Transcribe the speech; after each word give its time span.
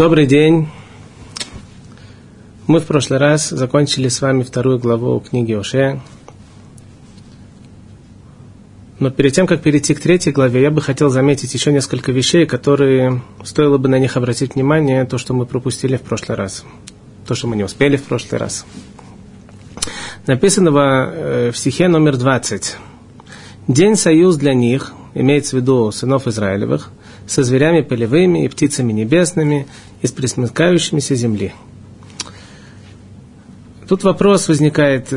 Добрый 0.00 0.24
день. 0.24 0.66
Мы 2.66 2.80
в 2.80 2.86
прошлый 2.86 3.18
раз 3.18 3.50
закончили 3.50 4.08
с 4.08 4.22
вами 4.22 4.44
вторую 4.44 4.78
главу 4.78 5.20
книги 5.20 5.52
Оше. 5.52 6.00
Но 8.98 9.10
перед 9.10 9.34
тем, 9.34 9.46
как 9.46 9.60
перейти 9.60 9.92
к 9.92 10.00
третьей 10.00 10.32
главе, 10.32 10.62
я 10.62 10.70
бы 10.70 10.80
хотел 10.80 11.10
заметить 11.10 11.52
еще 11.52 11.70
несколько 11.70 12.12
вещей, 12.12 12.46
которые 12.46 13.20
стоило 13.44 13.76
бы 13.76 13.90
на 13.90 13.98
них 13.98 14.16
обратить 14.16 14.54
внимание, 14.54 15.04
то, 15.04 15.18
что 15.18 15.34
мы 15.34 15.44
пропустили 15.44 15.98
в 15.98 16.00
прошлый 16.00 16.38
раз, 16.38 16.64
то, 17.26 17.34
что 17.34 17.46
мы 17.46 17.56
не 17.56 17.64
успели 17.64 17.98
в 17.98 18.04
прошлый 18.04 18.40
раз. 18.40 18.64
Написано 20.26 20.70
э, 21.12 21.50
в 21.52 21.58
стихе 21.58 21.88
номер 21.88 22.16
20. 22.16 22.78
«День 23.68 23.96
союз 23.96 24.36
для 24.36 24.54
них, 24.54 24.94
имеется 25.12 25.56
в 25.56 25.60
виду 25.60 25.90
сынов 25.92 26.26
Израилевых, 26.26 26.90
со 27.30 27.44
зверями 27.44 27.82
полевыми 27.82 28.44
и 28.44 28.48
птицами 28.48 28.92
небесными 28.92 29.66
и 30.02 30.06
с 30.06 30.12
присмыкающимися 30.12 31.14
земли». 31.14 31.52
Тут 33.88 34.04
вопрос 34.04 34.48
возникает, 34.48 35.12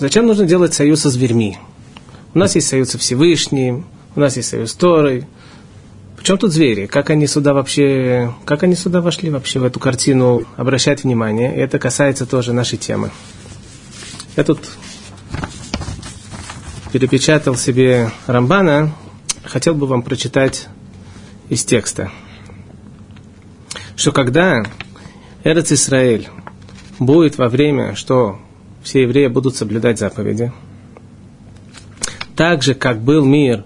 зачем 0.00 0.26
нужно 0.26 0.44
делать 0.44 0.74
союз 0.74 1.00
со 1.00 1.10
зверьми? 1.10 1.58
У 2.34 2.38
нас 2.38 2.56
есть 2.56 2.66
союз 2.66 2.90
со 2.90 2.98
Всевышним, 2.98 3.86
у 4.16 4.20
нас 4.20 4.36
есть 4.36 4.48
союз 4.48 4.72
с 4.72 4.74
Торой. 4.74 5.24
Причем 6.16 6.38
тут 6.38 6.52
звери? 6.52 6.86
Как 6.86 7.10
они 7.10 7.28
сюда 7.28 7.54
вообще, 7.54 8.34
как 8.44 8.64
они 8.64 8.74
сюда 8.74 9.00
вошли 9.00 9.30
вообще 9.30 9.60
в 9.60 9.64
эту 9.64 9.78
картину? 9.78 10.42
Обращать 10.56 11.04
внимание. 11.04 11.54
И 11.54 11.60
это 11.60 11.78
касается 11.78 12.26
тоже 12.26 12.52
нашей 12.52 12.76
темы. 12.78 13.10
Я 14.36 14.42
тут 14.42 14.58
перепечатал 16.92 17.54
себе 17.54 18.10
Рамбана. 18.26 18.92
Хотел 19.44 19.74
бы 19.74 19.86
вам 19.86 20.02
прочитать 20.02 20.68
из 21.48 21.64
текста. 21.64 22.10
Что 23.96 24.12
когда 24.12 24.64
Эрец 25.44 25.70
Исраэль 25.72 26.28
будет 26.98 27.38
во 27.38 27.48
время, 27.48 27.94
что 27.94 28.40
все 28.82 29.02
евреи 29.02 29.28
будут 29.28 29.56
соблюдать 29.56 29.98
заповеди– 29.98 30.52
так 32.36 32.62
же, 32.62 32.74
как 32.74 33.00
был 33.00 33.24
мир 33.24 33.64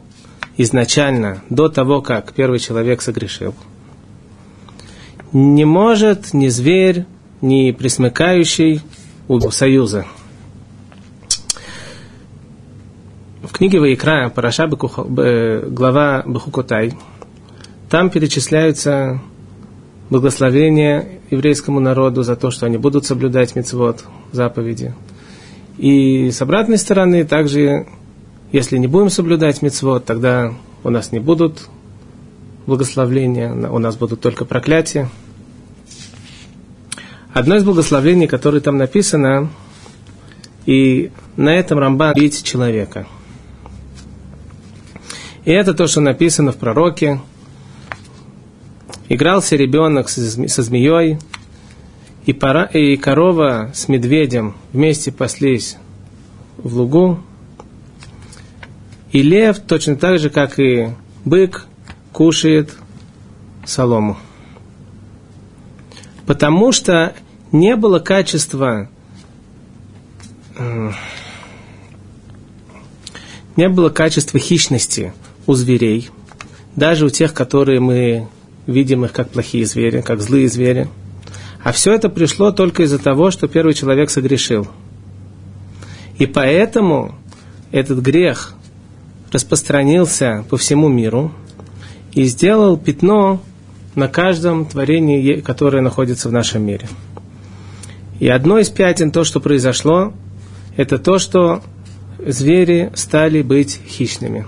изначально, 0.57 1.43
до 1.49 1.69
того, 1.69 2.03
как 2.03 2.33
первый 2.33 2.59
человек 2.59 3.01
согрешил, 3.01 3.55
не 5.33 5.65
может 5.65 6.35
ни 6.35 6.49
зверь, 6.49 7.07
ни 7.41 7.71
присмыкающий 7.71 8.83
у 9.29 9.41
союза. 9.51 10.07
В 13.43 13.48
книге 13.59 13.81
Ваикра, 13.81 14.31
Параша 14.33 14.69
глава 14.69 16.23
Бахукотай, 16.25 16.93
там 17.91 18.09
перечисляются 18.09 19.21
благословения 20.11 21.21
еврейскому 21.31 21.81
народу 21.81 22.23
за 22.23 22.37
то, 22.37 22.53
что 22.53 22.67
они 22.67 22.79
будут 22.79 23.05
соблюдать 23.05 23.57
мецвод, 23.57 24.05
заповеди. 24.31 24.95
И 25.77 26.31
с 26.31 26.41
обратной 26.41 26.79
стороны 26.79 27.25
также 27.25 27.87
если 28.53 28.79
не 28.79 28.87
будем 28.87 29.11
соблюдать 29.11 29.61
мецвод, 29.61 30.05
тогда 30.05 30.55
у 30.85 30.91
нас 30.91 31.11
не 31.11 31.19
будут 31.19 31.69
благословления, 32.65 33.53
у 33.53 33.79
нас 33.79 33.97
будут 33.97 34.21
только 34.21 34.45
проклятия. 34.45 35.11
Одно 37.35 37.57
из 37.57 37.65
благословений, 37.65 38.29
которое 38.29 38.61
там 38.61 38.79
написано, 38.79 39.51
и 40.65 41.11
на 41.37 41.57
этом 41.57 41.81
Рамбан 41.81 42.15
бить 42.15 42.45
человека. 42.45 43.07
И 45.49 45.51
это 45.51 45.73
то, 45.73 45.87
что 45.87 46.03
написано 46.03 46.53
в 46.53 46.59
пророке. 46.59 47.23
Игрался 49.09 49.57
ребенок 49.57 50.11
со 50.11 50.63
змеей, 50.63 51.17
и, 52.27 52.35
пора, 52.35 52.65
и 52.65 52.99
корова 52.99 53.71
с 53.73 53.89
медведем 53.89 54.57
вместе 54.75 55.11
паслись 55.11 55.79
в 56.59 56.77
лугу, 56.77 57.21
и 59.11 59.23
лев, 59.23 59.61
точно 59.61 59.97
так 59.97 60.19
же, 60.19 60.29
как 60.29 60.59
и 60.61 60.91
бык, 61.25 61.65
кушает 62.13 62.75
солому. 63.65 64.19
Потому 66.27 66.73
что 66.73 67.15
не 67.53 67.75
было 67.75 68.01
качества, 68.01 68.91
э, 70.59 70.93
не 73.57 73.71
было 73.71 73.89
качества 73.89 74.39
хищности 74.39 75.15
у 75.49 75.55
зверей, 75.55 76.11
даже 76.77 77.07
у 77.07 77.11
тех, 77.11 77.35
которые 77.35 77.81
мы 77.81 78.29
видим 78.69 79.05
их 79.05 79.13
как 79.13 79.31
плохие 79.31 79.67
звери, 79.67 80.01
как 80.03 80.21
злые 80.21 80.49
звери. 80.49 80.87
А 81.65 81.73
все 81.73 81.93
это 81.93 82.09
пришло 82.09 82.53
только 82.53 82.85
из-за 82.85 83.01
того, 83.01 83.33
что 83.33 83.49
первый 83.49 83.75
человек 83.75 84.11
согрешил. 84.11 84.69
И 86.19 86.27
поэтому 86.27 87.17
этот 87.73 87.99
грех– 87.99 88.55
распространился 89.33 90.45
по 90.49 90.57
всему 90.57 90.89
миру 90.89 91.33
и 92.13 92.25
сделал 92.25 92.77
пятно 92.77 93.41
на 93.95 94.09
каждом 94.09 94.67
творении, 94.67 95.41
которое 95.41 95.83
находится 95.83 96.29
в 96.29 96.33
нашем 96.33 96.65
мире. 96.65 96.89
И 98.21 98.29
одно 98.29 98.59
из 98.59 98.69
пятен, 98.69 99.11
то, 99.11 99.25
что 99.25 99.41
произошло, 99.41 100.13
это 100.77 100.99
то, 100.99 101.19
что 101.19 101.63
звери 102.25 102.91
стали 102.95 103.43
быть 103.43 103.81
хищными. 103.87 104.47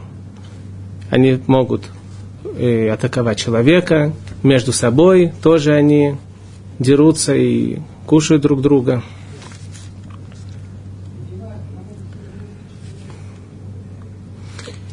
Они 1.11 1.41
могут 1.47 1.85
э, 2.57 2.89
атаковать 2.89 3.39
человека, 3.39 4.13
между 4.43 4.73
собой 4.73 5.33
тоже 5.43 5.75
они 5.75 6.17
дерутся 6.79 7.35
и 7.35 7.79
кушают 8.07 8.43
друг 8.43 8.63
друга– 8.63 9.03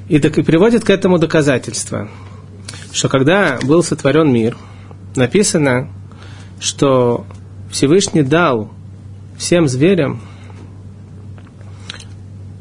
И, 0.09 0.19
так, 0.19 0.37
и 0.37 0.41
приводит 0.41 0.85
к 0.85 0.89
этому 0.89 1.19
доказательство, 1.19 2.07
что 2.93 3.09
когда 3.09 3.59
был 3.61 3.83
сотворен 3.83 4.31
мир, 4.31 4.57
написано, 5.17 5.89
что 6.61 7.25
Всевышний 7.69 8.23
дал 8.23 8.71
всем 9.37 9.67
зверям 9.67 10.21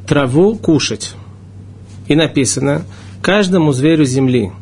траву 0.09 0.57
кушать. 0.57 1.15
И 2.09 2.17
написано, 2.17 2.85
каждому 3.27 3.73
зверю 3.73 4.05
земли, 4.05 4.53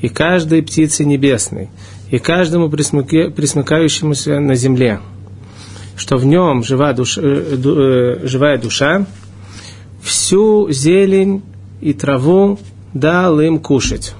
и 0.00 0.08
каждой 0.08 0.62
птице 0.62 1.04
небесной, 1.04 1.68
и 2.10 2.18
каждому 2.18 2.70
присмыкающемуся 2.70 4.40
на 4.40 4.54
земле, 4.54 5.00
что 5.94 6.16
в 6.16 6.24
нем 6.24 6.64
жива 6.64 6.94
душа, 6.94 7.20
э, 7.22 7.58
э, 7.62 8.26
живая 8.26 8.56
душа, 8.56 9.04
всю 10.02 10.70
зелень 10.70 11.42
и 11.82 11.92
траву 11.92 12.58
дал 12.94 13.40
им 13.40 13.58
кушать. 13.58 14.14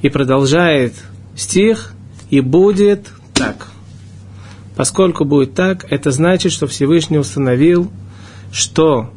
И 0.00 0.08
продолжает 0.08 0.94
стих, 1.36 1.92
и 2.30 2.40
будет 2.40 3.10
так. 3.34 3.68
Поскольку 4.74 5.26
будет 5.26 5.52
так, 5.52 5.84
это 5.92 6.12
значит, 6.12 6.50
что 6.50 6.66
Всевышний 6.66 7.18
установил, 7.18 7.90
что 8.52 9.10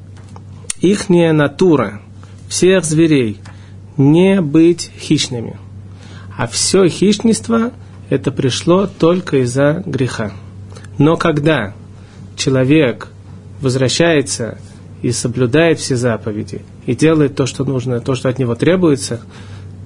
ихняя 0.82 1.32
натура 1.32 2.02
всех 2.50 2.84
зверей 2.84 3.40
не 3.98 4.42
быть 4.42 4.92
хищными. 5.00 5.58
А 6.38 6.48
все 6.48 6.88
хищничество 6.88 7.72
это 8.10 8.32
пришло 8.32 8.88
только 8.88 9.38
из-за 9.44 9.84
греха. 9.86 10.32
Но 10.98 11.18
когда 11.18 11.74
человек 12.36 13.08
возвращается 13.62 14.58
и 15.02 15.12
соблюдает 15.12 15.80
все 15.80 15.96
заповеди, 15.96 16.62
и 16.86 16.96
делает 16.96 17.36
то, 17.36 17.46
что 17.46 17.64
нужно, 17.64 18.00
то, 18.02 18.16
что 18.16 18.30
от 18.30 18.40
него 18.40 18.56
требуется, 18.56 19.22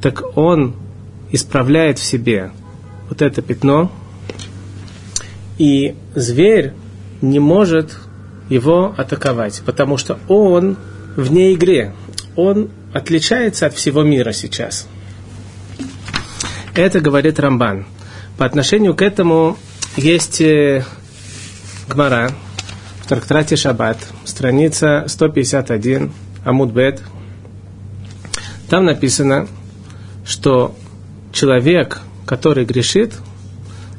так 0.01 0.37
он 0.37 0.75
исправляет 1.31 1.99
в 1.99 2.03
себе 2.03 2.51
вот 3.09 3.21
это 3.21 3.41
пятно, 3.41 3.91
и 5.57 5.95
зверь 6.15 6.73
не 7.21 7.39
может 7.39 7.97
его 8.49 8.93
атаковать, 8.97 9.61
потому 9.65 9.97
что 9.97 10.19
он 10.27 10.77
вне 11.15 11.53
игре, 11.53 11.93
он 12.35 12.69
отличается 12.95 13.65
от 13.65 13.73
всего 13.73 14.03
мира 14.03 14.31
сейчас. 14.31 14.87
Это 16.73 17.01
говорит 17.01 17.41
Рамбан. 17.41 17.85
По 18.37 18.45
отношению 18.45 18.95
к 18.95 19.01
этому 19.01 19.57
есть 19.97 20.39
э, 20.39 20.85
Гмара 21.89 22.31
в 23.01 23.07
трактате 23.07 23.57
Шаббат, 23.57 23.97
страница 24.23 25.03
151, 25.07 26.13
Амудбет, 26.45 27.01
там 28.69 28.85
написано, 28.85 29.47
что 30.25 30.73
человек, 31.33 31.99
который 32.25 32.63
грешит, 32.63 33.13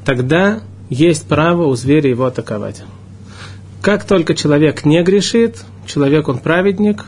тогда 0.07 0.63
есть 0.89 1.29
право 1.29 1.67
у 1.67 1.75
зверя 1.75 2.09
его 2.09 2.25
атаковать. 2.25 2.83
Как 3.83 4.05
только 4.05 4.35
человек 4.35 4.87
не 4.87 5.03
грешит, 5.03 5.65
человек 5.87 6.29
он 6.29 6.39
праведник, 6.39 7.05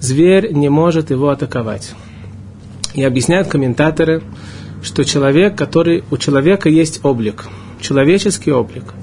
зверь 0.00 0.52
не 0.52 0.68
может 0.68 1.10
его 1.10 1.28
атаковать. 1.30 1.94
И 2.94 3.02
объясняют 3.02 3.48
комментаторы, 3.48 4.22
что 4.82 5.04
человек, 5.04 5.56
который, 5.56 6.04
у 6.10 6.16
человека 6.16 6.68
есть 6.68 7.00
облик, 7.04 7.46
человеческий 7.80 8.52
облик. 8.52 8.94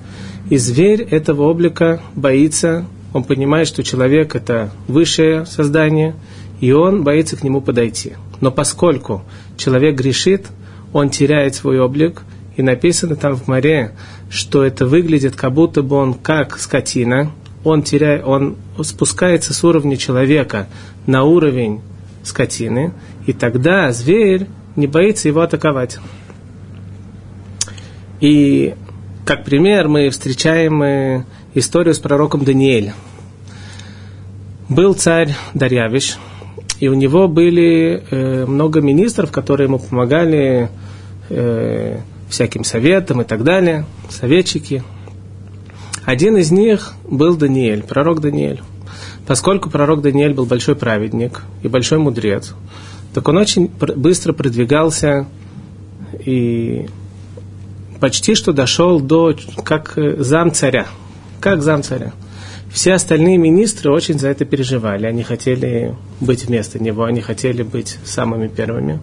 И 0.50 0.58
зверь 0.58 1.02
этого 1.02 1.44
облика 1.44 2.02
боится, 2.16 2.86
он 3.14 3.24
понимает, 3.24 3.68
что 3.68 3.84
человек 3.84 4.36
это 4.36 4.72
высшее 4.88 5.46
создание, 5.46 6.16
и 6.60 6.72
он 6.72 7.04
боится 7.04 7.36
к 7.36 7.44
нему 7.44 7.62
подойти. 7.62 8.14
Но 8.42 8.52
поскольку 8.52 9.24
человек 9.58 9.96
грешит, 9.96 10.48
он 10.92 11.10
теряет 11.10 11.56
свой 11.56 11.80
облик, 11.80 12.22
и 12.56 12.62
написано 12.62 13.16
там 13.16 13.36
в 13.36 13.48
море, 13.48 13.92
что 14.30 14.64
это 14.64 14.86
выглядит, 14.86 15.36
как 15.36 15.54
будто 15.54 15.82
бы 15.82 15.96
он 15.96 16.14
как 16.14 16.60
скотина, 16.60 17.32
он, 17.64 17.84
теряет, 17.84 18.26
он 18.26 18.58
спускается 18.82 19.54
с 19.54 19.64
уровня 19.64 19.98
человека 19.98 20.68
на 21.06 21.24
уровень 21.24 21.82
скотины, 22.24 22.94
и 23.26 23.34
тогда 23.34 23.92
зверь 23.92 24.48
не 24.76 24.88
боится 24.88 25.28
его 25.28 25.42
атаковать. 25.42 26.00
И 28.20 28.76
как 29.26 29.44
пример 29.44 29.88
мы 29.88 30.10
встречаем 30.10 30.82
э, 30.84 31.26
историю 31.54 31.94
с 31.94 32.00
пророком 32.00 32.44
Даниэлем. 32.44 32.94
Был 34.70 34.94
царь 34.94 35.36
Дарьявиш, 35.54 36.18
и 36.80 36.88
у 36.88 36.94
него 36.94 37.28
были 37.28 38.04
э, 38.10 38.46
много 38.46 38.82
министров, 38.82 39.32
которые 39.32 39.68
ему 39.68 39.80
помогали 39.80 40.70
э, 41.30 42.00
всяким 42.30 42.64
советам 42.64 43.22
и 43.22 43.26
так 43.26 43.44
далее, 43.44 43.86
советчики. 44.10 44.84
Один 46.06 46.38
из 46.38 46.52
них 46.52 46.94
был 47.08 47.38
Даниэль, 47.38 47.84
пророк 47.84 48.20
Даниэль. 48.20 48.62
Поскольку 49.26 49.70
пророк 49.70 50.02
Даниэль 50.02 50.34
был 50.34 50.46
большой 50.46 50.76
праведник 50.76 51.44
и 51.62 51.68
большой 51.68 52.00
мудрец, 52.00 52.54
так 53.14 53.28
он 53.28 53.38
очень 53.38 53.68
быстро 53.68 54.34
продвигался 54.34 55.28
и 56.26 56.88
почти 58.00 58.36
что 58.36 58.52
дошел 58.52 59.00
до 59.00 59.36
как 59.64 59.98
зам 60.18 60.52
царя. 60.52 60.88
Как 61.40 61.62
зам 61.62 61.84
царя. 61.84 62.12
Все 62.70 62.94
остальные 62.94 63.38
министры 63.38 63.92
очень 63.92 64.18
за 64.18 64.30
это 64.30 64.46
переживали. 64.46 65.06
Они 65.06 65.24
хотели 65.24 65.96
быть 66.20 66.46
вместо 66.46 66.84
него, 66.84 67.04
они 67.04 67.22
хотели 67.22 67.62
быть 67.62 68.00
самыми 68.04 68.48
первыми. 68.48 69.00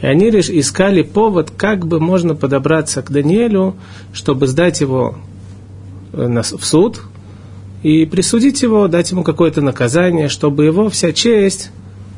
И 0.00 0.06
они 0.06 0.30
лишь 0.30 0.48
искали 0.48 1.02
повод, 1.02 1.52
как 1.56 1.86
бы 1.86 2.00
можно 2.00 2.34
подобраться 2.34 3.02
к 3.02 3.10
Даниэлю, 3.10 3.76
чтобы 4.12 4.46
сдать 4.46 4.80
его 4.80 5.16
э, 5.16 5.33
в 6.14 6.64
суд 6.64 7.02
и 7.82 8.06
присудить 8.06 8.62
его, 8.62 8.88
дать 8.88 9.10
ему 9.10 9.22
какое-то 9.22 9.60
наказание, 9.60 10.28
чтобы 10.28 10.64
его 10.64 10.88
вся 10.88 11.12
честь 11.12 11.70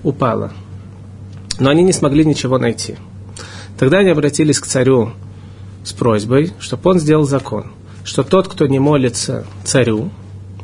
упала. 0.03 0.53
Но 1.59 1.71
они 1.71 1.83
не 1.83 1.93
смогли 1.93 2.25
ничего 2.25 2.59
найти. 2.59 2.97
Тогда 3.79 3.99
они 3.99 4.11
обратились 4.11 4.61
к 4.61 4.67
царю 4.67 5.13
с 5.85 5.93
просьбой, 5.93 6.53
чтобы 6.59 6.91
он 6.91 6.99
сделал 6.99 7.25
закон, 7.25 7.73
что 8.05 8.23
тот, 8.23 8.49
кто 8.49 8.67
не 8.67 8.79
молится 8.79 9.47
царю, 9.65 10.11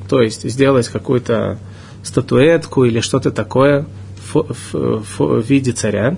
то 0.09 0.21
есть 0.21 0.49
сделать 0.49 0.89
какую-то 0.89 1.59
статуэтку 2.03 2.85
или 2.85 3.01
что-то 3.01 3.31
такое 3.31 3.87
в, 4.33 4.45
в 4.73 5.41
виде 5.41 5.73
царя, 5.73 6.17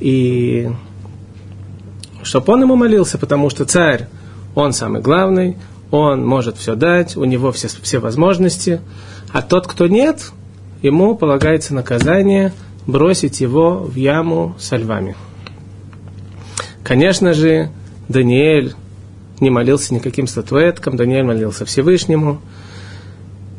и 0.00 0.70
чтобы 2.22 2.52
он 2.52 2.62
ему 2.62 2.76
молился, 2.76 3.18
потому 3.18 3.48
что 3.50 3.64
царь, 3.64 4.08
он 4.54 4.72
самый 4.72 5.00
главный, 5.00 5.56
он 5.90 6.26
может 6.26 6.56
все 6.56 6.74
дать, 6.74 7.16
у 7.16 7.24
него 7.24 7.52
все, 7.52 7.68
все 7.68 7.98
возможности, 7.98 8.80
а 9.32 9.42
тот, 9.42 9.66
кто 9.66 9.86
нет, 9.86 10.32
ему 10.82 11.16
полагается 11.16 11.74
наказание 11.74 12.52
бросить 12.86 13.40
его 13.40 13.78
в 13.78 13.94
яму 13.96 14.54
со 14.58 14.76
львами. 14.76 15.16
Конечно 16.82 17.34
же, 17.34 17.70
Даниэль 18.08 18.74
не 19.40 19.50
молился 19.50 19.94
никаким 19.94 20.26
статуэткам, 20.26 20.96
Даниэль 20.96 21.24
молился 21.24 21.64
Всевышнему. 21.64 22.40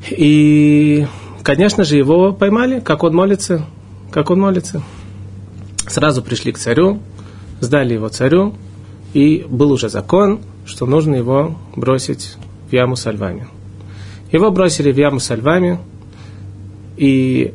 И, 0.09 1.05
конечно 1.43 1.83
же, 1.83 1.95
его 1.95 2.33
поймали, 2.33 2.79
как 2.79 3.03
он 3.03 3.15
молится, 3.15 3.65
как 4.11 4.31
он 4.31 4.39
молится. 4.39 4.81
Сразу 5.87 6.21
пришли 6.21 6.51
к 6.51 6.57
царю, 6.57 6.99
сдали 7.59 7.93
его 7.93 8.09
царю, 8.09 8.55
и 9.13 9.45
был 9.47 9.71
уже 9.71 9.89
закон, 9.89 10.41
что 10.69 10.85
нужно 10.85 11.15
его 11.15 11.57
бросить 11.75 12.35
в 12.69 12.73
яму 12.73 12.95
со 12.95 13.11
львами. 13.11 13.47
Его 14.31 14.51
бросили 14.51 14.91
в 14.91 14.97
яму 14.97 15.19
со 15.19 15.35
львами, 15.35 15.79
и 16.95 17.53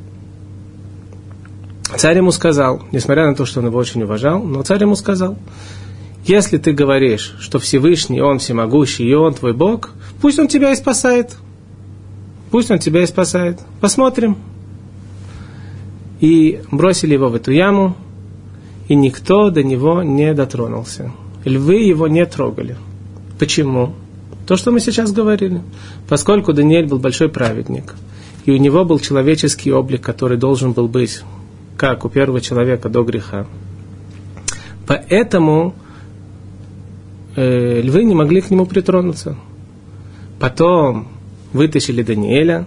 царь 1.97 2.17
ему 2.17 2.33
сказал, 2.33 2.83
несмотря 2.91 3.27
на 3.27 3.37
то, 3.37 3.47
что 3.47 3.61
он 3.61 3.67
его 3.67 3.79
очень 3.79 4.03
уважал, 4.03 4.43
но 4.43 4.63
царь 4.63 4.83
ему 4.83 4.97
сказал, 4.97 5.39
если 6.27 6.59
ты 6.59 6.73
говоришь, 6.73 7.37
что 7.39 7.59
Всевышний, 7.59 8.21
Он 8.21 8.39
всемогущий, 8.39 9.07
и 9.07 9.15
Он 9.15 9.35
твой 9.35 9.53
Бог, 9.53 9.91
пусть 10.21 10.39
Он 10.39 10.49
тебя 10.49 10.73
и 10.73 10.77
спасает. 10.77 11.37
Пусть 12.51 12.71
Он 12.71 12.79
тебя 12.79 13.03
и 13.03 13.07
спасает. 13.07 13.61
Посмотрим. 13.81 14.39
И 16.21 16.63
бросили 16.71 17.13
его 17.13 17.29
в 17.29 17.35
эту 17.35 17.53
яму, 17.53 17.95
и 18.89 18.95
никто 18.95 19.51
до 19.51 19.63
него 19.63 20.03
не 20.03 20.33
дотронулся. 20.33 21.13
Львы 21.45 21.77
его 21.77 22.09
не 22.09 22.25
трогали. 22.25 22.77
Почему? 23.39 23.95
То, 24.47 24.57
что 24.57 24.71
мы 24.71 24.81
сейчас 24.81 25.13
говорили. 25.13 25.63
Поскольку 26.09 26.53
Даниэль 26.53 26.87
был 26.87 26.99
большой 26.99 27.29
праведник, 27.29 27.95
и 28.45 28.51
у 28.51 28.57
него 28.57 28.85
был 28.85 28.99
человеческий 28.99 29.73
облик, 29.73 30.03
который 30.03 30.37
должен 30.37 30.73
был 30.73 30.87
быть, 30.87 31.23
как 31.77 32.05
у 32.05 32.09
первого 32.09 32.41
человека 32.41 32.89
до 32.89 33.03
греха. 33.03 33.47
Поэтому 34.87 35.75
э, 37.37 37.81
львы 37.81 38.05
не 38.05 38.15
могли 38.15 38.43
к 38.43 38.51
нему 38.51 38.67
притронуться. 38.67 39.37
Потом 40.39 41.09
вытащили 41.53 42.03
Даниэля, 42.03 42.67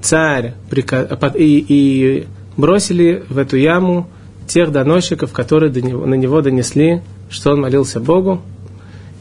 царь 0.00 0.54
приказ... 0.70 1.08
и, 1.34 1.64
и 1.68 2.26
бросили 2.56 3.24
в 3.28 3.38
эту 3.38 3.56
яму 3.56 4.08
тех 4.46 4.70
доносчиков, 4.70 5.32
которые 5.32 5.72
до 5.72 5.82
него, 5.82 6.06
на 6.06 6.14
него 6.14 6.40
донесли, 6.40 7.02
что 7.30 7.52
он 7.52 7.62
молился 7.62 7.98
Богу. 7.98 8.42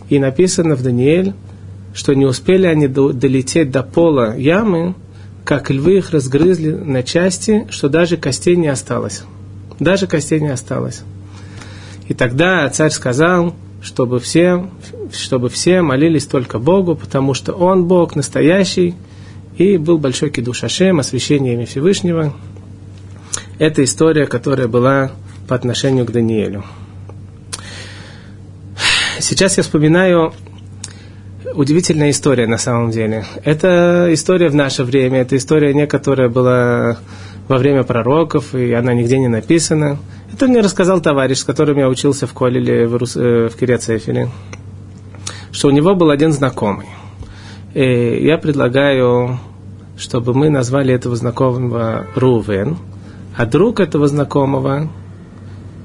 И 0.10 0.20
написано 0.20 0.76
в 0.76 0.84
Даниэль, 0.84 1.34
что 1.94 2.14
не 2.14 2.26
успели 2.26 2.68
они 2.68 2.88
до, 2.88 3.14
долететь 3.14 3.72
до 3.72 3.82
пола 3.82 4.36
ямы, 4.38 4.96
как 5.44 5.70
львы 5.70 5.98
их 5.98 6.12
разгрызли 6.12 6.72
на 6.72 7.04
части, 7.04 7.68
что 7.70 7.88
даже 7.88 8.18
костей 8.18 8.56
не 8.56 8.68
осталось. 8.68 9.24
Даже 9.80 10.08
костей 10.08 10.40
не 10.40 10.50
осталось. 10.50 11.04
И 12.08 12.14
тогда 12.14 12.68
царь 12.70 12.92
сказал, 12.92 13.56
чтобы 13.82 14.20
все, 14.20 14.70
чтобы 15.12 15.50
все 15.50 15.82
молились 15.82 16.26
только 16.26 16.60
Богу, 16.60 16.96
потому 16.96 17.34
что 17.34 17.54
Он 17.54 17.86
Бог 17.86 18.16
настоящий, 18.16 18.96
и 19.58 19.78
был 19.78 19.98
большой 19.98 20.32
кидуш 20.32 20.64
Ашем, 20.64 21.00
освящение 21.00 21.54
имя 21.54 21.66
Всевышнего. 21.66 22.34
Это 23.58 23.84
история, 23.84 24.26
которая 24.26 24.68
была 24.68 25.12
по 25.48 25.56
отношению 25.56 26.06
к 26.06 26.12
Даниэлю. 26.12 26.66
Сейчас 29.28 29.58
я 29.58 29.64
вспоминаю 29.64 30.34
удивительная 31.56 32.12
история 32.12 32.46
на 32.46 32.60
самом 32.60 32.92
деле. 32.92 33.26
Это 33.44 34.10
история 34.12 34.50
в 34.50 34.54
наше 34.54 34.84
время, 34.84 35.22
это 35.22 35.36
история 35.36 35.74
не 35.74 35.88
которая 35.88 36.30
была 36.30 37.00
во 37.48 37.58
время 37.58 37.82
пророков, 37.82 38.54
и 38.54 38.72
она 38.74 38.94
нигде 38.94 39.18
не 39.18 39.28
написана. 39.28 39.98
Это 40.32 40.46
мне 40.46 40.60
рассказал 40.60 41.02
товарищ, 41.02 41.40
с 41.40 41.44
которым 41.44 41.80
я 41.80 41.90
учился 41.90 42.28
в 42.28 42.36
Колеле 42.36 42.86
в, 42.86 42.98
Рус... 42.98 43.18
Э, 43.18 43.50
в 43.50 43.56
Кирецефеле, 43.58 44.30
что 45.52 45.70
у 45.70 45.72
него 45.72 45.96
был 45.96 46.12
один 46.12 46.32
знакомый. 46.32 46.86
И 47.74 48.24
я 48.24 48.38
предлагаю, 48.38 49.40
чтобы 49.98 50.36
мы 50.36 50.52
назвали 50.52 50.94
этого 50.94 51.16
знакомого 51.16 52.06
Рувен, 52.14 52.78
а 53.36 53.48
друг 53.48 53.80
этого 53.80 54.08
знакомого, 54.08 54.88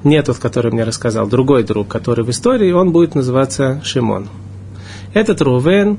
не 0.04 0.22
тот, 0.22 0.38
который 0.38 0.72
мне 0.72 0.84
рассказал, 0.84 1.28
другой 1.28 1.62
друг, 1.62 1.88
который 1.88 2.24
в 2.24 2.30
истории, 2.30 2.72
он 2.72 2.92
будет 2.92 3.14
называться 3.14 3.80
Шимон. 3.84 4.28
Этот 5.14 5.42
Рувен, 5.42 5.98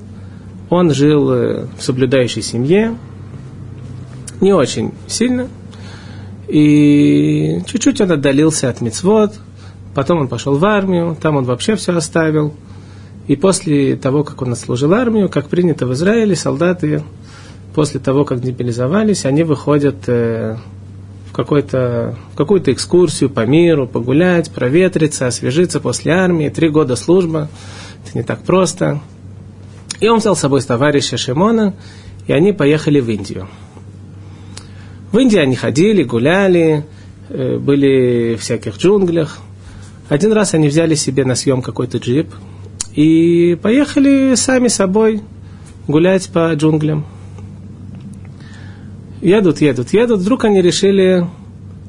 он 0.70 0.94
жил 0.94 1.32
э, 1.32 1.68
в 1.78 1.84
соблюдающей 1.84 2.42
семье, 2.42 2.96
не 4.40 4.54
очень 4.54 4.94
сильно– 5.08 5.48
и 6.52 7.62
чуть-чуть 7.66 8.02
он 8.02 8.12
отдалился 8.12 8.68
от 8.68 8.82
мецвод, 8.82 9.36
потом 9.96 10.20
он 10.20 10.28
пошел 10.28 10.58
в 10.58 10.66
армию, 10.66 11.16
там 11.20 11.38
он 11.38 11.46
вообще 11.46 11.78
все 11.78 11.96
оставил. 11.96 12.54
И 13.28 13.38
после 13.38 13.96
того, 13.96 14.26
как 14.26 14.42
он 14.42 14.52
отслужил 14.52 14.94
армию, 14.94 15.30
как 15.30 15.48
принято 15.48 15.88
в 15.88 15.94
Израиле, 15.94 16.36
солдаты, 16.36 17.04
после 17.74 18.02
того, 18.02 18.26
как 18.26 18.42
демобилизовались, 18.42 19.24
они 19.24 19.44
выходят 19.44 19.96
э, 20.08 20.58
какой-то, 21.42 22.16
какую-то 22.36 22.72
экскурсию 22.72 23.32
по 23.32 23.46
миру, 23.48 23.88
погулять, 23.88 24.52
проветриться, 24.52 25.26
освежиться 25.26 25.80
после 25.80 26.14
армии, 26.14 26.50
три 26.50 26.70
года 26.70 26.96
служба, 26.96 27.50
это 28.06 28.18
не 28.18 28.24
так 28.24 28.44
просто. 28.44 29.02
И 30.00 30.08
он 30.08 30.20
взял 30.20 30.36
с 30.36 30.40
собой 30.40 30.62
товарища 30.62 31.18
Шимона, 31.18 31.74
и 32.28 32.34
они 32.34 32.54
поехали 32.54 33.00
в 33.00 33.10
Индию. 33.10 33.48
В 35.12 35.18
Индии 35.18 35.40
они 35.40 35.56
ходили, 35.56 36.04
гуляли, 36.04 36.86
э, 37.30 37.58
были 37.58 38.36
в 38.36 38.42
всяких 38.42 38.78
джунглях. 38.78 39.40
Один 40.10 40.34
раз 40.34 40.54
они 40.54 40.68
взяли 40.68 40.94
себе 40.94 41.26
на 41.26 41.34
съем 41.34 41.64
какой-то 41.64 41.98
джип 41.98 42.28
и 42.94 43.58
поехали 43.62 44.36
сами 44.36 44.68
собой 44.68 45.22
гулять 45.88 46.30
по 46.30 46.54
джунглям. 46.54 47.04
Едут, 49.22 49.62
едут, 49.62 49.94
едут. 49.94 50.22
Вдруг 50.22 50.46
они 50.46 50.62
решили 50.62 51.28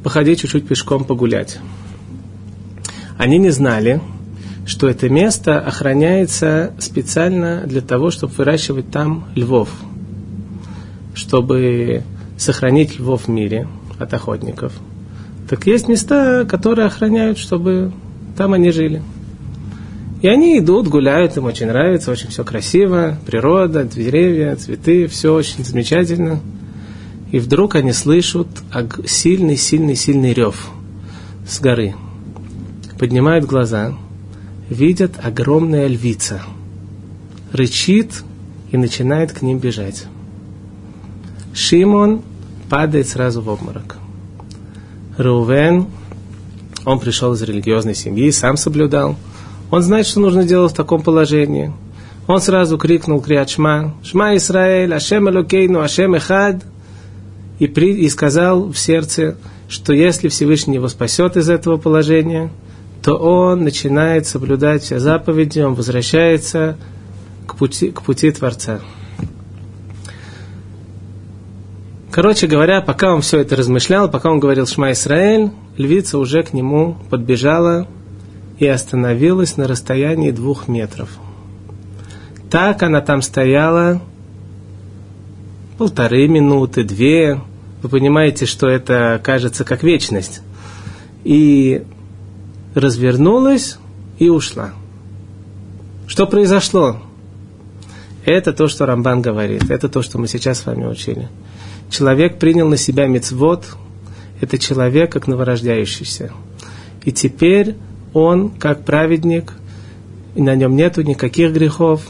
походить 0.02 0.40
чуть-чуть 0.40 0.66
пешком, 0.66 1.04
погулять. 1.04 1.58
Они 3.16 3.38
не 3.38 3.50
знали, 3.50 4.02
что 4.66 4.88
это 4.88 5.08
место 5.08 5.58
охраняется 5.58 6.72
специально 6.78 7.62
для 7.66 7.80
того, 7.80 8.10
чтобы 8.10 8.34
выращивать 8.36 8.90
там 8.90 9.28
львов, 9.34 9.70
чтобы 11.14 12.02
сохранить 12.36 12.98
львов 12.98 13.24
в 13.24 13.28
мире 13.28 13.66
от 13.98 14.12
охотников. 14.12 14.72
Так 15.48 15.66
есть 15.66 15.88
места, 15.88 16.44
которые 16.44 16.86
охраняют, 16.86 17.38
чтобы 17.38 17.92
там 18.36 18.52
они 18.52 18.70
жили. 18.72 19.02
И 20.20 20.28
они 20.28 20.58
идут, 20.58 20.86
гуляют, 20.86 21.36
им 21.36 21.44
очень 21.44 21.66
нравится, 21.66 22.10
очень 22.10 22.28
все 22.28 22.44
красиво, 22.44 23.16
природа, 23.26 23.84
деревья, 23.84 24.54
цветы, 24.56 25.06
все 25.06 25.34
очень 25.34 25.64
замечательно. 25.64 26.40
И 27.32 27.40
вдруг 27.40 27.74
они 27.74 27.92
слышат 27.92 28.46
сильный, 29.06 29.56
сильный, 29.56 29.96
сильный 29.96 30.32
рев 30.32 30.70
с 31.48 31.58
горы. 31.58 31.96
Поднимают 32.98 33.44
глаза, 33.44 33.96
видят 34.70 35.14
огромная 35.20 35.88
львица. 35.88 36.40
Рычит 37.50 38.22
и 38.70 38.76
начинает 38.76 39.32
к 39.32 39.42
ним 39.42 39.58
бежать. 39.58 40.06
Шимон 41.52 42.22
падает 42.70 43.08
сразу 43.08 43.42
в 43.42 43.48
обморок. 43.48 43.96
Рувен, 45.18 45.88
он 46.84 47.00
пришел 47.00 47.32
из 47.32 47.42
религиозной 47.42 47.96
семьи, 47.96 48.30
сам 48.30 48.56
соблюдал– 48.56 49.16
он 49.72 49.80
знает, 49.80 50.06
что 50.06 50.20
нужно 50.20 50.44
делать 50.44 50.72
в 50.72 50.76
таком 50.76 51.00
положении. 51.00 51.72
Он 52.26 52.42
сразу 52.42 52.76
крикнул 52.76 53.22
криат 53.22 53.48
Шма, 53.48 53.94
Шма 54.04 54.36
Исраэль, 54.36 54.92
Ашем 54.92 55.30
Элокейну, 55.30 55.80
Ашем 55.80 56.14
Эхад, 56.14 56.62
и, 57.62 57.68
при, 57.68 57.94
и 57.94 58.08
сказал 58.08 58.72
в 58.72 58.76
сердце, 58.76 59.36
что 59.68 59.92
если 59.92 60.26
Всевышний 60.26 60.74
его 60.74 60.88
спасет 60.88 61.36
из 61.36 61.48
этого 61.48 61.76
положения, 61.76 62.50
то 63.04 63.14
он 63.14 63.62
начинает 63.62 64.26
соблюдать 64.26 64.82
все 64.82 64.98
заповеди, 64.98 65.60
он 65.60 65.74
возвращается 65.74 66.76
к 67.46 67.54
пути, 67.54 67.92
к 67.92 68.02
пути 68.02 68.32
Творца. 68.32 68.80
Короче 72.10 72.48
говоря, 72.48 72.80
пока 72.80 73.14
он 73.14 73.20
все 73.20 73.38
это 73.38 73.54
размышлял, 73.54 74.10
пока 74.10 74.32
он 74.32 74.40
говорил 74.40 74.66
Шма 74.66 74.90
Исраэль, 74.90 75.52
львица 75.76 76.18
уже 76.18 76.42
к 76.42 76.52
нему 76.52 76.96
подбежала 77.10 77.86
и 78.58 78.66
остановилась 78.66 79.56
на 79.56 79.68
расстоянии 79.68 80.32
двух 80.32 80.66
метров. 80.66 81.10
Так 82.50 82.82
она 82.82 83.00
там 83.02 83.22
стояла 83.22 84.02
полторы 85.78 86.26
минуты, 86.26 86.82
две. 86.82 87.40
Вы 87.82 87.88
понимаете, 87.88 88.46
что 88.46 88.68
это 88.68 89.20
кажется 89.22 89.64
как 89.64 89.82
вечность. 89.82 90.40
И 91.24 91.82
развернулась 92.74 93.78
и 94.18 94.28
ушла. 94.28 94.72
Что 96.06 96.26
произошло? 96.26 97.02
Это 98.24 98.52
то, 98.52 98.68
что 98.68 98.86
Рамбан 98.86 99.20
говорит. 99.20 99.68
Это 99.68 99.88
то, 99.88 100.00
что 100.02 100.18
мы 100.18 100.28
сейчас 100.28 100.60
с 100.60 100.66
вами 100.66 100.86
учили. 100.86 101.28
Человек 101.90 102.38
принял 102.38 102.68
на 102.68 102.76
себя 102.76 103.06
мецвод. 103.06 103.66
Это 104.40 104.58
человек, 104.58 105.10
как 105.12 105.26
новорождающийся. 105.26 106.32
И 107.04 107.10
теперь 107.10 107.74
он, 108.12 108.50
как 108.50 108.84
праведник, 108.84 109.54
и 110.36 110.42
на 110.42 110.54
нем 110.54 110.76
нету 110.76 111.02
никаких 111.02 111.52
грехов. 111.52 112.02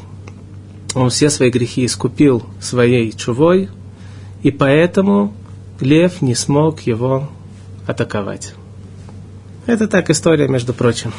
Он 0.94 1.08
все 1.08 1.30
свои 1.30 1.50
грехи 1.50 1.86
искупил 1.86 2.44
своей 2.60 3.12
чувой, 3.12 3.70
и 4.42 4.50
поэтому 4.50 5.32
лев 5.82 6.22
не 6.22 6.34
смог 6.34 6.80
его 6.80 7.28
атаковать. 7.86 8.54
Это 9.66 9.86
так 9.88 10.10
история, 10.10 10.48
между 10.48 10.72
прочим. 10.72 11.12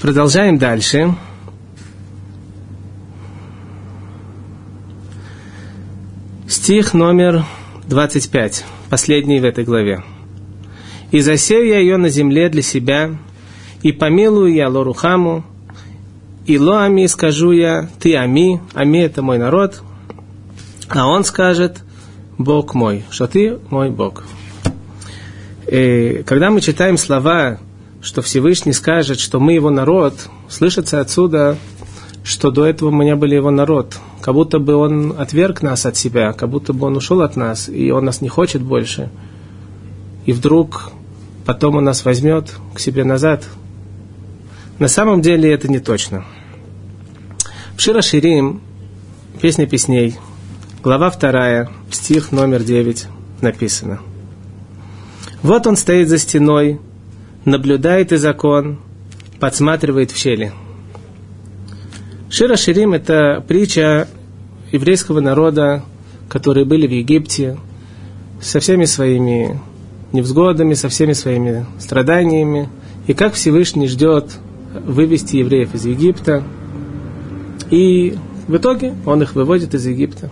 Продолжаем 0.00 0.58
дальше. 0.58 1.14
Стих 6.48 6.94
номер 6.94 7.44
25, 7.88 8.64
последний 8.90 9.40
в 9.40 9.44
этой 9.44 9.64
главе 9.64 10.02
и 11.10 11.20
засею 11.20 11.66
я 11.66 11.78
ее 11.78 11.96
на 11.96 12.08
земле 12.08 12.48
для 12.48 12.62
себя, 12.62 13.16
и 13.82 13.92
помилую 13.92 14.52
я 14.52 14.68
Лорухаму, 14.68 15.44
и 16.46 16.58
Ло 16.58 16.84
Ами 16.84 17.06
скажу 17.06 17.52
я, 17.52 17.88
ты 18.00 18.16
Ами, 18.16 18.60
Ами 18.74 18.98
это 18.98 19.22
мой 19.22 19.38
народ, 19.38 19.82
а 20.88 21.08
он 21.08 21.24
скажет, 21.24 21.78
Бог 22.38 22.74
мой, 22.74 23.04
что 23.10 23.26
ты 23.26 23.58
мой 23.70 23.90
Бог. 23.90 24.24
И 25.66 26.22
когда 26.26 26.50
мы 26.50 26.60
читаем 26.60 26.96
слова, 26.96 27.58
что 28.00 28.22
Всевышний 28.22 28.72
скажет, 28.72 29.18
что 29.18 29.40
мы 29.40 29.54
его 29.54 29.70
народ, 29.70 30.28
слышится 30.48 31.00
отсюда, 31.00 31.58
что 32.22 32.50
до 32.50 32.66
этого 32.66 32.90
мы 32.90 33.04
не 33.04 33.16
были 33.16 33.34
его 33.34 33.50
народ. 33.50 33.96
Как 34.20 34.34
будто 34.34 34.58
бы 34.58 34.74
он 34.74 35.14
отверг 35.18 35.62
нас 35.62 35.86
от 35.86 35.96
себя, 35.96 36.32
как 36.32 36.50
будто 36.50 36.72
бы 36.72 36.86
он 36.86 36.96
ушел 36.96 37.22
от 37.22 37.36
нас, 37.36 37.68
и 37.68 37.90
он 37.90 38.04
нас 38.04 38.20
не 38.20 38.28
хочет 38.28 38.62
больше. 38.62 39.10
И 40.24 40.32
вдруг 40.32 40.92
потом 41.44 41.76
он 41.76 41.84
нас 41.84 42.04
возьмет 42.04 42.52
к 42.74 42.80
себе 42.80 43.04
назад. 43.04 43.44
На 44.78 44.88
самом 44.88 45.22
деле 45.22 45.52
это 45.52 45.68
не 45.68 45.78
точно. 45.78 46.24
В 47.76 47.80
Шира 47.80 48.02
Ширим, 48.02 48.60
песня 49.40 49.66
песней, 49.66 50.16
глава 50.86 51.10
вторая, 51.10 51.68
стих 51.90 52.30
номер 52.30 52.62
девять 52.62 53.08
написано. 53.40 53.98
Вот 55.42 55.66
он 55.66 55.76
стоит 55.76 56.08
за 56.08 56.16
стеной, 56.16 56.80
наблюдает 57.44 58.12
и 58.12 58.16
закон, 58.16 58.78
подсматривает 59.40 60.12
в 60.12 60.16
щели. 60.16 60.52
Шира 62.30 62.54
Ширим– 62.54 62.92
это 62.94 63.44
притча 63.48 64.06
еврейского 64.70 65.18
народа, 65.18 65.82
которые 66.28 66.64
были 66.64 66.86
в 66.86 66.92
Египте, 66.92 67.58
со 68.40 68.60
всеми 68.60 68.84
своими 68.84 69.60
невзгодами, 70.12 70.74
со 70.74 70.88
всеми 70.88 71.14
своими 71.14 71.66
страданиями, 71.80 72.68
и 73.08 73.12
как 73.12 73.34
Всевышний 73.34 73.88
ждет 73.88 74.36
вывести 74.72 75.38
евреев 75.38 75.74
из 75.74 75.84
Египта. 75.84 76.44
И 77.72 78.16
в 78.46 78.56
итоге 78.56 78.94
он 79.04 79.20
их 79.22 79.34
выводит 79.34 79.74
из 79.74 79.84
Египта. 79.84 80.30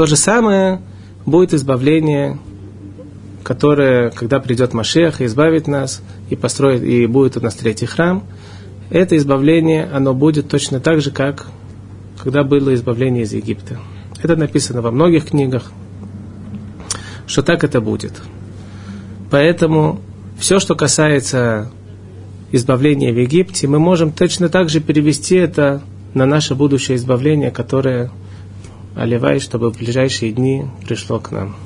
То 0.00 0.06
же 0.06 0.16
самое 0.16 0.80
будет 1.26 1.52
избавление, 1.52 2.38
которое, 3.42 4.08
когда 4.08 4.40
придет 4.40 4.72
Машех 4.72 5.20
и 5.20 5.26
избавит 5.26 5.66
нас, 5.66 6.00
и 6.30 6.36
построит, 6.36 6.82
и 6.82 7.04
будет 7.04 7.36
у 7.36 7.40
нас 7.40 7.54
третий 7.54 7.84
храм, 7.84 8.24
это 8.88 9.14
избавление, 9.18 9.90
оно 9.92 10.14
будет 10.14 10.48
точно 10.48 10.80
так 10.80 11.02
же, 11.02 11.10
как 11.10 11.48
когда 12.18 12.44
было 12.44 12.72
избавление 12.72 13.24
из 13.24 13.34
Египта. 13.34 13.78
Это 14.22 14.36
написано 14.36 14.80
во 14.80 14.90
многих 14.90 15.26
книгах, 15.26 15.70
что 17.26 17.42
так 17.42 17.62
это 17.62 17.82
будет. 17.82 18.22
Поэтому 19.30 20.00
все, 20.38 20.60
что 20.60 20.74
касается 20.76 21.70
избавления 22.52 23.12
в 23.12 23.18
Египте, 23.20 23.68
мы 23.68 23.78
можем 23.78 24.12
точно 24.12 24.48
так 24.48 24.70
же 24.70 24.80
перевести 24.80 25.36
это 25.36 25.82
на 26.14 26.24
наше 26.24 26.54
будущее 26.54 26.96
избавление, 26.96 27.50
которое 27.50 28.10
Оливай, 28.94 29.40
чтобы 29.40 29.70
в 29.70 29.78
ближайшие 29.78 30.32
дни 30.32 30.64
пришло 30.86 31.18
к 31.20 31.30
нам. 31.30 31.56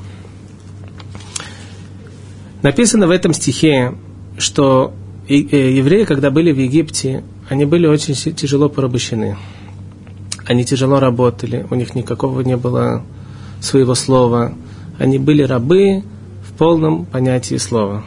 Написано 2.62 3.07
в 3.07 3.11
этом 3.11 3.35
стихе, 3.35 3.95
что 4.38 4.95
э, 5.28 5.35
евреи, 5.35 6.04
когда 6.04 6.31
были 6.31 6.52
в 6.52 6.59
Египте, 6.59 7.25
они 7.49 7.64
были 7.64 7.87
очень 7.87 8.14
тяжело 8.14 8.69
порабощены. 8.69 9.37
Они 10.47 10.64
тяжело 10.64 11.00
работали, 11.00 11.66
у 11.71 11.75
них 11.75 11.95
никакого 11.95 12.40
не 12.40 12.57
было 12.57 13.02
своего 13.61 13.95
слова. 13.95 14.54
Они 14.99 15.19
были 15.19 15.43
рабы, 15.43 16.04
полном 16.57 17.04
понятии 17.04 17.57
слова. 17.57 18.04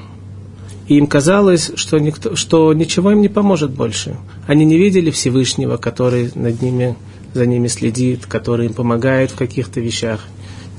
И 0.87 0.97
им 0.97 1.07
казалось, 1.07 1.71
что, 1.75 1.99
никто, 1.99 2.35
что 2.35 2.73
ничего 2.73 3.11
им 3.11 3.21
не 3.21 3.27
поможет 3.27 3.71
больше. 3.71 4.15
Они 4.45 4.63
не 4.63 4.77
видели 4.77 5.11
Всевышнего, 5.11 5.77
который 5.77 6.31
над 6.33 6.61
ними, 6.61 6.95
за 7.33 7.45
ними 7.45 7.67
следит, 7.67 8.25
который 8.25 8.67
им 8.67 8.73
помогает 8.73 9.31
в 9.31 9.35
каких-то 9.35 9.79
вещах. 9.79 10.21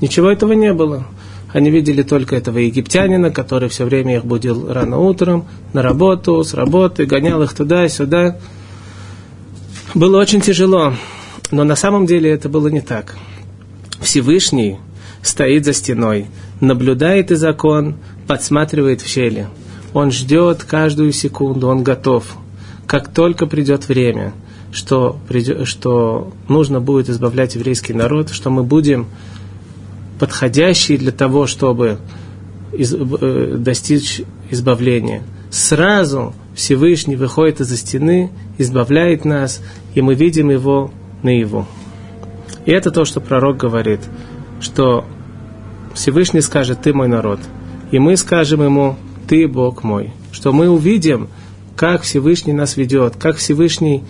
Ничего 0.01 0.29
этого 0.29 0.53
не 0.53 0.73
было. 0.73 1.05
Они 1.51 1.71
видели 1.71 2.03
только 2.03 2.35
этого 2.35 2.59
египтянина, 2.59 3.31
который 3.31 3.69
все 3.69 3.85
время 3.85 4.17
их 4.17 4.25
будил 4.25 4.71
рано 4.71 4.99
утром, 4.99 5.47
на 5.73 5.81
работу, 5.81 6.43
с 6.43 6.53
работы, 6.53 7.05
гонял 7.05 7.41
их 7.41 7.53
туда 7.53 7.85
и 7.85 7.89
сюда. 7.89 8.37
Было 9.95 10.19
очень 10.19 10.41
тяжело, 10.41 10.93
но 11.49 11.63
на 11.63 11.75
самом 11.75 12.05
деле 12.05 12.29
это 12.29 12.49
было 12.49 12.67
не 12.67 12.81
так. 12.81 13.15
Всевышний 13.99 14.77
стоит 15.23 15.65
за 15.65 15.73
стеной, 15.73 16.27
наблюдает 16.61 17.31
и 17.31 17.35
закон, 17.35 17.95
подсматривает 18.27 19.01
в 19.01 19.07
щели. 19.07 19.47
Он 19.93 20.11
ждет 20.11 20.63
каждую 20.63 21.11
секунду, 21.11 21.67
он 21.67 21.83
готов. 21.83 22.25
Как 22.85 23.11
только 23.11 23.47
придет 23.47 23.87
время, 23.87 24.33
что, 24.71 25.19
что 25.63 26.31
нужно 26.47 26.79
будет 26.79 27.09
избавлять 27.09 27.55
еврейский 27.55 27.93
народ, 27.93 28.29
что 28.29 28.49
мы 28.49 28.63
будем 28.63 29.07
подходящие 30.19 30.97
для 30.97 31.11
того, 31.11 31.47
чтобы 31.47 31.97
из, 32.71 32.93
э, 32.93 33.55
достичь 33.57 34.21
избавления. 34.49 35.23
Сразу 35.49 36.33
Всевышний 36.53 37.15
выходит 37.15 37.61
из-за 37.61 37.77
стены, 37.77 38.31
избавляет 38.57 39.25
нас, 39.25 39.61
и 39.95 40.01
мы 40.01 40.13
видим 40.13 40.49
его 40.49 40.91
наяву. 41.23 41.65
И 42.65 42.71
это 42.71 42.91
то, 42.91 43.05
что 43.05 43.21
пророк 43.21 43.57
говорит, 43.57 44.01
что 44.61 45.05
Всевышний 45.93 46.41
скажет, 46.41 46.81
ты 46.81 46.93
мой 46.93 47.07
народ. 47.07 47.39
И 47.91 47.97
мы 47.97 48.15
скажем 48.17 48.61
ему, 48.61 48.97
ты 49.27 49.47
Бог 49.47 49.83
мой. 49.83 50.11
Что 50.31 50.53
мы 50.53 50.69
увидим, 50.69 51.29
как 51.75 52.03
Всевышний 52.03 52.53
нас 52.53 52.77
ведет, 52.77 53.15
как 53.15 53.37
Всевышний 53.37 54.03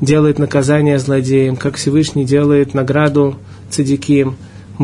делает 0.00 0.38
наказание 0.38 0.98
злодеям, 0.98 1.56
как 1.56 1.76
Всевышний 1.76 2.24
делает 2.24 2.74
награду 2.74 3.36
цадиким. 3.70 4.36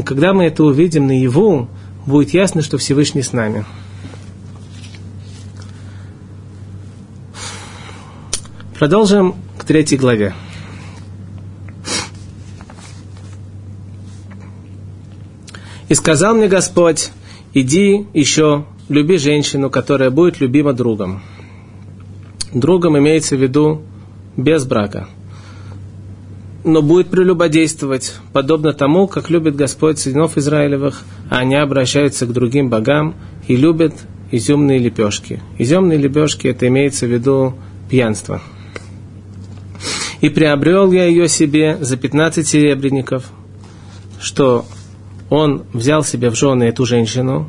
Когда 0.05 0.33
мы 0.33 0.45
это 0.45 0.64
увидим 0.64 1.07
наяву, 1.07 1.69
будет 2.07 2.33
ясно, 2.33 2.62
что 2.62 2.79
Всевышний 2.79 3.23
с 3.23 3.33
нами. 3.33 3.64
Продолжим 8.79 9.35
к 9.59 9.64
третьей 9.64 9.99
главе. 9.99 10.33
И 15.88 15.95
сказал 15.95 16.37
мне 16.37 16.47
Господь, 16.47 17.11
иди 17.52 18.07
еще, 18.14 18.64
люби 18.88 19.19
женщину, 19.19 19.71
которая 19.71 20.11
будет 20.11 20.40
любима 20.40 20.73
другом. 20.73 21.21
Другом 22.55 22.97
имеется 22.97 23.37
в 23.37 23.43
виду 23.43 23.83
без 24.37 24.64
брака. 24.64 25.08
Но 26.62 26.82
будет 26.82 27.08
прелюбодействовать, 27.08 28.14
подобно 28.32 28.72
тому, 28.72 29.06
как 29.06 29.30
любит 29.30 29.56
Господь 29.56 29.99
сынов 29.99 30.37
Израилевых, 30.37 31.04
а 31.30 31.38
они 31.38 31.54
обращаются 31.54 32.26
к 32.26 32.32
другим 32.32 32.68
богам 32.68 33.14
и 33.49 33.56
любят 33.56 33.94
изюмные 34.30 34.78
лепешки. 34.78 35.40
Изюмные 35.58 35.99
лепешки 35.99 36.49
это 36.49 36.68
имеется 36.68 37.06
в 37.06 37.10
виду 37.10 37.54
пьянство. 37.88 38.42
И 40.20 40.28
приобрел 40.28 40.92
я 40.92 41.06
ее 41.06 41.28
себе 41.28 41.78
за 41.80 41.96
15 41.96 42.46
серебряников, 42.46 43.30
что 44.20 44.66
он 45.30 45.64
взял 45.72 46.04
себе 46.04 46.30
в 46.30 46.34
жены 46.34 46.64
эту 46.64 46.84
женщину 46.84 47.49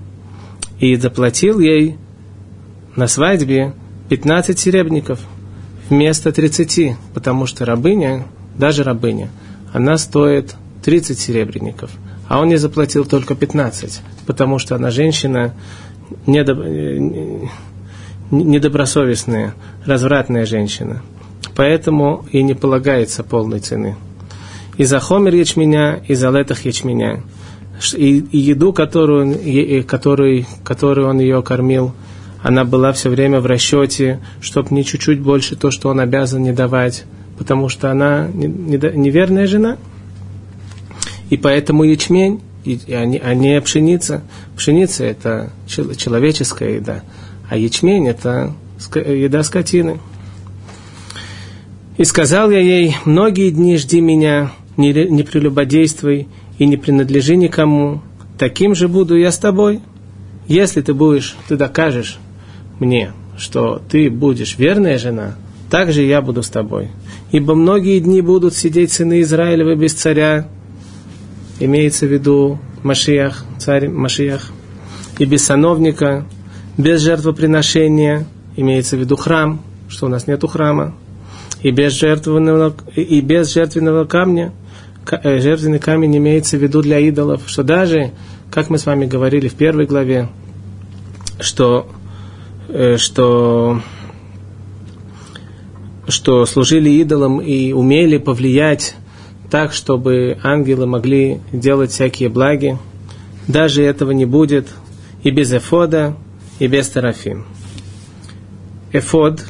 и 0.80 0.96
заплатил 0.96 1.60
ей 1.60 1.98
на 2.96 3.08
свадьбе 3.08 3.74
15 4.10 4.58
серебряников 4.58 5.20
вместо 5.92 6.32
30, 6.32 6.96
потому 7.14 7.46
что 7.46 7.66
рабыня, 7.66 8.26
даже 8.58 8.84
рабыня, 8.84 9.30
она 9.72 10.00
стоит 10.00 10.56
30 10.84 11.20
серебряников, 11.20 11.92
а 12.28 12.40
он 12.40 12.50
ей 12.50 12.58
заплатил 12.58 13.06
только 13.06 13.36
15, 13.36 14.02
потому 14.26 14.58
что 14.58 14.74
она 14.76 14.90
женщина 14.90 15.54
недоб... 16.26 16.58
недобросовестная, 18.32 19.54
развратная 19.86 20.48
женщина– 20.48 21.04
поэтому 21.56 22.26
и 22.32 22.42
не 22.44 22.54
полагается 22.54 23.24
полной 23.24 23.60
цены. 23.60 23.96
И 24.78 24.84
за 24.84 25.00
хомер 25.00 25.36
ячменя, 25.36 26.02
и 26.08 26.16
за 26.16 26.30
летах 26.30 26.66
ячменя. 26.66 27.22
И, 27.94 28.20
и 28.20 28.38
еду, 28.38 28.74
которую, 28.74 29.40
и, 29.40 29.82
которую, 29.82 30.46
которую 30.64 31.08
он 31.08 31.20
ее 31.20 31.42
кормил, 31.42 31.94
она 32.42 32.66
была 32.66 32.92
все 32.92 33.10
время 33.10 33.40
в 33.40 33.46
расчете, 33.46 34.20
чтобы 34.40 34.74
не 34.74 34.84
чуть-чуть 34.84 35.20
больше 35.20 35.56
то, 35.56 35.70
что 35.70 35.90
он 35.90 36.00
обязан 36.00 36.42
не 36.42 36.52
давать, 36.52 37.06
потому 37.38 37.70
что 37.70 37.92
она 37.92 38.28
неверная 38.34 39.46
жена. 39.46 39.78
И 41.30 41.38
поэтому 41.38 41.84
ячмень, 41.84 42.42
а, 42.66 43.02
а 43.02 43.34
не 43.36 43.62
пшеница. 43.62 44.24
Пшеница– 44.56 45.04
это 45.06 45.52
человеческая 45.68 46.76
еда, 46.76 47.04
а 47.48 47.58
ячмень– 47.58 48.08
это 48.10 48.54
еда 48.96 49.44
скотины. 49.44 50.00
И 51.98 52.04
сказал 52.06 52.50
я 52.50 52.60
ей, 52.60 52.96
многие 53.06 53.52
дни 53.52 53.78
жди 53.78 54.02
меня, 54.02 54.52
не, 54.78 54.92
не 54.92 55.22
прелюбодействуй 55.22 56.28
и 56.58 56.66
не 56.66 56.78
принадлежи 56.78 57.36
никому. 57.36 58.02
Таким 58.40 58.74
же 58.74 58.88
буду 58.88 59.16
я 59.16 59.32
с 59.32 59.38
тобой. 59.38 59.82
Если 60.48 60.82
ты 60.82 60.96
будешь, 60.96 61.38
ты 61.48 61.56
докажешь 61.56 62.18
мне, 62.82 63.14
что 63.38 63.82
ты 63.90 64.10
будешь 64.10 64.58
верная 64.58 64.98
жена, 64.98 65.36
так 65.70 65.94
же 65.94 66.02
я 66.02 66.22
буду 66.22 66.44
с 66.44 66.50
тобой. 66.50 66.90
Ибо 67.32 67.56
многие 67.56 68.00
дни 68.00 68.22
будут 68.22 68.56
сидеть 68.56 68.92
сыны 68.92 69.22
Израилевы 69.22 69.76
без 69.76 69.94
царя, 69.94 70.48
имеется 71.60 72.08
в 72.08 72.12
виду 72.12 72.60
Машиях, 72.84 73.46
царь 73.60 73.88
Машиях, 73.88 74.52
и 75.20 75.26
без 75.26 75.46
сановника, 75.46 76.26
без 76.78 77.02
жертвоприношения, 77.02 78.26
имеется 78.58 78.98
в 78.98 79.00
виду 79.00 79.16
храм, 79.16 79.62
что 79.88 80.08
у 80.08 80.10
нас 80.10 80.28
нету 80.28 80.48
храма, 80.48 80.96
и 81.62 81.72
без 81.72 81.94
жертвенного, 81.94 82.74
и 82.96 83.22
без 83.22 83.54
жертвенного 83.54 84.06
камня, 84.06 84.52
э, 85.10 85.40
жертвенный 85.40 85.80
камень 85.80 86.18
имеется 86.18 86.58
в 86.58 86.64
виду 86.64 86.82
для 86.82 87.00
идолов, 87.00 87.44
что 87.46 87.64
даже, 87.64 88.12
как 88.50 88.70
мы 88.70 88.78
с 88.80 88.86
вами 88.86 89.06
говорили 89.06 89.48
в 89.48 89.54
первой 89.54 89.86
главе, 89.86 90.28
что, 91.40 91.88
что, 92.98 93.82
что 96.08 96.46
служили 96.46 96.90
идолам 96.90 97.42
и 97.42 97.74
умели 97.74 98.18
повлиять 98.18 98.96
так, 99.50 99.74
чтобы 99.74 100.38
ангелы 100.44 100.86
могли 100.86 101.42
делать 101.52 101.92
всякие 101.92 102.30
благи, 102.30 102.78
даже 103.48 103.84
этого 103.84 104.12
не 104.12 104.26
будет 104.26 104.68
и 105.24 105.32
без 105.32 105.52
эфода, 105.54 106.16
и 106.60 106.68
без 106.68 106.88
тарафим. 106.90 107.46
Эфод 108.94 109.42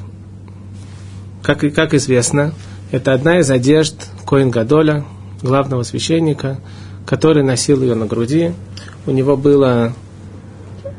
как, 1.42 1.60
как 1.74 1.94
известно, 1.94 2.54
это 2.92 3.14
одна 3.14 3.40
из 3.40 3.50
одежд 3.50 3.96
Коин 4.28 4.52
Гадоля, 4.52 5.04
главного 5.42 5.84
священника, 5.84 6.60
который 7.06 7.44
носил 7.44 7.82
ее 7.82 7.96
на 7.96 8.06
груди. 8.06 8.54
У 9.06 9.12
него 9.12 9.36
было... 9.36 9.94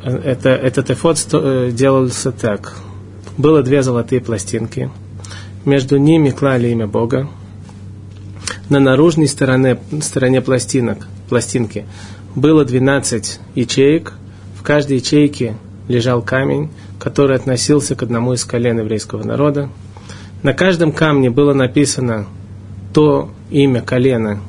Это, 0.02 0.50
этот 0.50 0.90
эфод 0.90 1.24
э, 1.32 1.70
делался 1.72 2.32
так. 2.32 2.76
Было 3.38 3.62
две 3.62 3.82
золотые 3.82 4.20
пластинки. 4.20 4.90
Между 5.64 5.96
ними 5.96 6.30
клали 6.30 6.68
имя 6.68 6.88
Бога. 6.88 7.28
На 8.68 8.80
наружной 8.80 9.28
стороне, 9.28 9.78
стороне 10.00 10.40
пластинок, 10.40 11.06
пластинки 11.28 11.84
было 12.34 12.64
12 12.64 13.40
ячеек. 13.54 14.14
В 14.58 14.62
каждой 14.62 14.96
ячейке 14.96 15.54
лежал 15.86 16.20
камень, 16.22 16.70
который 16.98 17.36
относился 17.36 17.94
к 17.94 18.02
одному 18.02 18.32
из 18.32 18.44
колен 18.44 18.80
еврейского 18.80 19.22
народа. 19.22 19.68
На 20.42 20.52
каждом 20.52 20.90
камне 20.90 21.30
было 21.30 21.52
написано 21.52 22.26
то 22.92 23.30
имя 23.50 23.82
колена, 23.82 24.40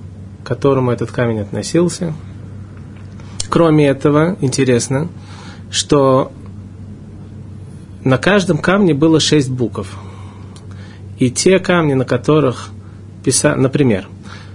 к 0.44 0.48
которому 0.48 0.92
этот 0.92 1.12
камень 1.12 1.42
относился. 1.42 2.14
Кроме 3.50 3.88
этого, 3.88 4.36
интересно, 4.42 5.10
что 5.74 6.32
на 8.04 8.20
каждом 8.20 8.60
камне 8.60 8.94
было 8.94 9.20
шесть 9.20 9.50
букв. 9.50 9.98
И 11.18 11.32
те 11.32 11.58
камни, 11.58 11.96
на 11.96 12.06
которых 12.06 12.70
писали, 13.24 13.60
например, 13.60 14.08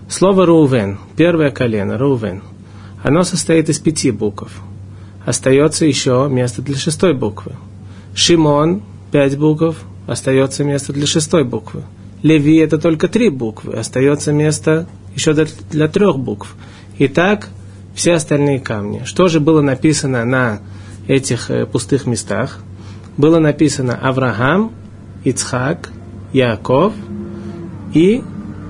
слово 0.09 0.47
Рувен, 0.47 0.99
первое 1.17 1.51
колено, 1.51 1.99
Рувен, 1.99 2.43
оно 3.03 3.25
состоит 3.25 3.69
из 3.69 3.81
пяти 3.81 4.13
букв. 4.13 4.53
Остается 5.27 5.85
еще 5.87 6.29
место 6.31 6.63
для 6.63 6.77
шестой 6.77 7.15
буквы. 7.15 7.53
Шимон, 8.15 8.83
пять 9.11 9.37
букв, 9.37 9.77
остается 10.07 10.63
место 10.63 10.93
для 10.93 11.07
шестой 11.07 11.43
буквы. 11.43 11.83
Леви 12.23 12.59
это 12.59 12.79
только 12.79 13.09
три 13.09 13.29
буквы, 13.29 13.75
остается 13.75 14.33
место 14.33 14.87
еще 15.17 15.35
для, 15.35 15.47
для 15.71 15.89
трех 15.89 16.17
букв. 16.17 16.55
Итак, 17.01 17.49
все 17.97 18.13
остальные 18.13 18.61
камни. 18.61 19.03
Что 19.05 19.27
же 19.27 19.41
было 19.41 19.63
написано 19.63 20.25
на 20.25 20.61
этих 21.09 21.51
э, 21.51 21.67
пустых 21.67 22.07
местах? 22.07 22.61
Было 23.17 23.41
написано 23.41 23.99
Авраам, 24.01 24.71
Ицхак, 25.25 25.91
Яков 26.33 26.93
и 27.93 28.23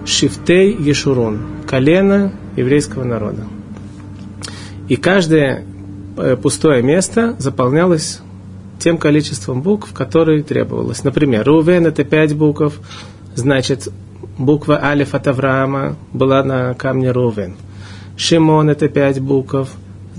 Шифтей 0.07 0.75
Ешурун, 0.75 1.41
колено 1.67 2.33
еврейского 2.57 3.05
народа. 3.05 3.47
И 4.89 4.97
каждое 4.97 5.65
э, 6.17 6.37
пустое 6.37 6.83
место 6.83 7.37
заполнялось 7.39 8.21
тем 8.79 8.97
количеством 8.97 9.61
букв, 9.61 9.93
которые 9.93 10.43
требовалось. 10.43 11.05
Например, 11.05 11.45
Рувен 11.45 11.87
это 11.87 12.05
пять 12.05 12.35
букв, 12.35 12.81
значит, 13.35 13.89
буква 14.39 14.83
Алиф 14.83 15.15
от 15.15 15.27
Авраама 15.27 15.97
была 16.13 16.43
на 16.43 16.75
камне 16.75 17.11
Рувен. 17.11 17.57
Шимон 18.17 18.71
это 18.71 18.89
пять 18.89 19.21
букв, 19.21 19.69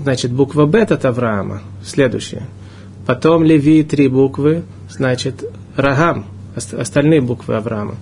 значит, 0.02 0.32
буква 0.32 0.66
Бет 0.66 0.92
от 0.92 1.04
Авраама, 1.04 1.62
следующая. 1.84 2.42
Потом 3.06 3.44
Леви 3.44 3.82
три 3.82 4.08
буквы, 4.08 4.64
значит 4.88 5.44
Рагам, 5.76 6.26
остальные 6.54 7.20
буквы 7.20 7.56
Авраама. 7.56 7.96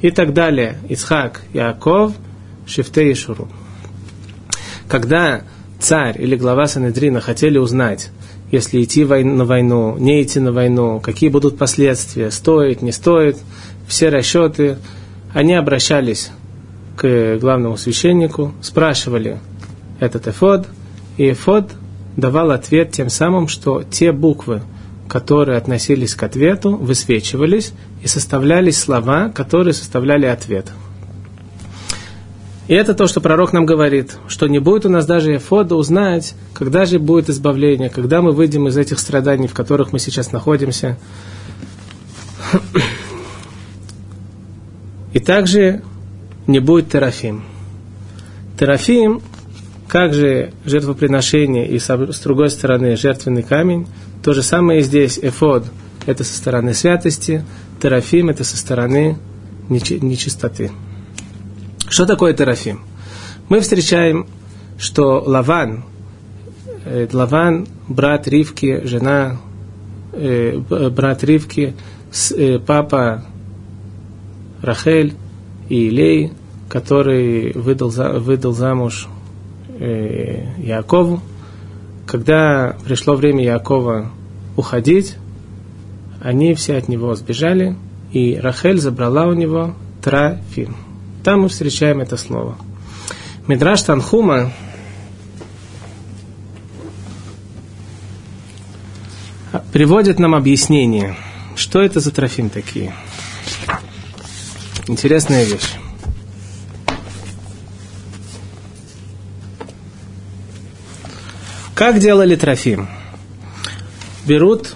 И 0.00 0.10
так 0.10 0.32
далее. 0.32 0.78
Исхак, 0.88 1.42
Яков, 1.52 2.12
Шифте 2.66 3.10
и 3.10 3.14
Шуру. 3.14 3.48
Когда 4.88 5.42
царь 5.80 6.20
или 6.20 6.36
глава 6.36 6.66
Санедрина 6.66 7.20
хотели 7.20 7.58
узнать, 7.58 8.10
если 8.50 8.82
идти 8.82 9.04
на 9.04 9.44
войну, 9.44 9.96
не 9.98 10.22
идти 10.22 10.40
на 10.40 10.52
войну, 10.52 11.00
какие 11.00 11.28
будут 11.28 11.58
последствия, 11.58 12.30
стоит, 12.30 12.80
не 12.80 12.92
стоит, 12.92 13.36
все 13.86 14.08
расчеты, 14.08 14.78
они 15.34 15.54
обращались 15.54 16.30
к 16.96 17.38
главному 17.38 17.76
священнику, 17.76 18.54
спрашивали 18.62 19.38
этот 20.00 20.28
эфод, 20.28 20.66
и 21.18 21.32
эфод 21.32 21.72
давал 22.16 22.52
ответ 22.52 22.92
тем 22.92 23.10
самым, 23.10 23.48
что 23.48 23.82
те 23.82 24.12
буквы, 24.12 24.62
которые 25.08 25.58
относились 25.58 26.14
к 26.14 26.22
ответу, 26.22 26.76
высвечивались 26.76 27.72
и 28.02 28.06
составлялись 28.06 28.78
слова, 28.78 29.28
которые 29.28 29.74
составляли 29.74 30.26
ответ. 30.26 30.66
И 32.68 32.74
это 32.74 32.94
то, 32.94 33.06
что 33.06 33.20
пророк 33.20 33.52
нам 33.52 33.66
говорит, 33.66 34.16
что 34.28 34.46
не 34.46 34.58
будет 34.58 34.86
у 34.86 34.90
нас 34.90 35.06
даже 35.06 35.34
эфода 35.36 35.74
узнать, 35.74 36.34
когда 36.52 36.84
же 36.84 36.98
будет 36.98 37.30
избавление, 37.30 37.88
когда 37.88 38.20
мы 38.22 38.32
выйдем 38.32 38.68
из 38.68 38.76
этих 38.76 38.98
страданий, 38.98 39.48
в 39.48 39.54
которых 39.54 39.92
мы 39.92 39.98
сейчас 39.98 40.32
находимся. 40.32 40.98
И 45.14 45.18
также 45.18 45.82
не 46.46 46.60
будет 46.60 46.90
терафим. 46.90 47.42
Терафим, 48.58 49.22
как 49.88 50.12
же 50.12 50.52
жертвоприношение 50.66 51.66
и 51.66 51.78
с 51.78 52.20
другой 52.22 52.50
стороны 52.50 52.94
жертвенный 52.96 53.42
камень, 53.42 53.88
то 54.22 54.34
же 54.34 54.42
самое 54.42 54.80
и 54.80 54.82
здесь. 54.82 55.18
Эфод– 55.20 55.64
это 56.06 56.24
со 56.24 56.36
стороны 56.36 56.74
святости, 56.74 57.44
терафим– 57.80 58.28
это 58.30 58.44
со 58.44 58.56
стороны 58.58 59.16
нечистоты. 59.68 60.70
Что 61.88 62.04
такое 62.04 62.34
терафим? 62.34 62.82
Мы 63.48 63.60
встречаем, 63.60 64.26
что 64.76 65.22
Лаван, 65.26 65.84
э, 66.84 67.08
Лаван, 67.10 67.66
брат 67.88 68.28
Ривки, 68.28 68.82
жена, 68.84 69.38
э, 70.12 70.58
брат 70.90 71.24
Ривки, 71.24 71.74
э, 72.36 72.58
папа 72.58 73.24
Рахель 74.60 75.14
и 75.70 75.88
Илей, 75.88 76.32
который 76.68 77.52
выдал, 77.52 77.88
выдал 78.20 78.52
замуж 78.52 79.08
э. 79.78 80.82
Когда 82.06 82.76
пришло 82.84 83.14
время 83.14 83.44
Якова 83.44 84.10
уходить, 84.56 85.16
они 86.20 86.54
все 86.54 86.76
от 86.76 86.88
него 86.88 87.14
сбежали, 87.14 87.76
и 88.12 88.36
Рахель 88.36 88.78
забрала 88.78 89.26
у 89.26 89.34
него 89.34 89.74
трафим. 90.02 90.76
Там 91.22 91.42
мы 91.42 91.48
встречаем 91.48 92.00
это 92.00 92.16
слово. 92.16 92.56
Мидраш 93.46 93.82
Танхума 93.82 94.52
приводит 99.72 100.18
нам 100.18 100.34
объяснение, 100.34 101.16
что 101.56 101.80
это 101.80 102.00
за 102.00 102.10
трофим 102.10 102.50
такие. 102.50 102.94
Интересная 104.86 105.44
вещь. 105.44 105.76
Как 111.78 112.00
делали 112.00 112.34
трофим? 112.34 112.88
Берут 114.26 114.74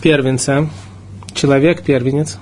первенца, 0.00 0.70
человек 1.34 1.84
первенец, 1.84 2.38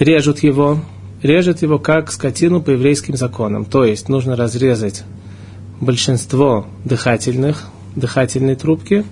режут 0.00 0.40
его, 0.40 0.80
режет 1.22 1.62
его 1.62 1.78
как 1.78 2.10
скотину 2.10 2.60
по 2.60 2.70
еврейским 2.70 3.16
законам. 3.16 3.64
То 3.64 3.84
есть 3.84 4.08
нужно 4.08 4.34
разрезать 4.34 5.04
большинство 5.80 6.66
дыхательных, 6.84 7.68
дыхательной 7.94 8.56
трубки 8.56 9.04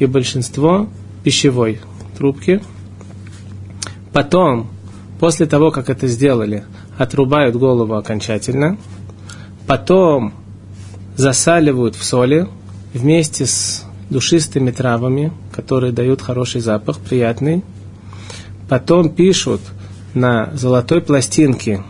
и 0.00 0.06
большинство 0.06 0.88
пищевой 1.22 1.78
трубки. 2.18 2.60
Потом, 4.12 4.68
после 5.20 5.46
того, 5.46 5.70
как 5.70 5.90
это 5.90 6.08
сделали, 6.08 6.64
отрубают 6.98 7.54
голову 7.54 7.94
окончательно. 7.94 8.78
Потом 9.68 10.34
засаливают 11.14 11.94
в 11.94 12.02
соли 12.02 12.48
вместе 12.92 13.46
с 13.46 13.84
душистыми 14.10 14.70
травами, 14.70 15.32
которые 15.52 15.92
дают 15.92 16.20
хороший 16.20 16.60
запах, 16.60 16.98
приятный. 16.98 17.62
Потом 18.68 19.08
пишут– 19.08 19.60
на 20.14 20.50
золотой 20.54 21.00
пластинке 21.00 21.82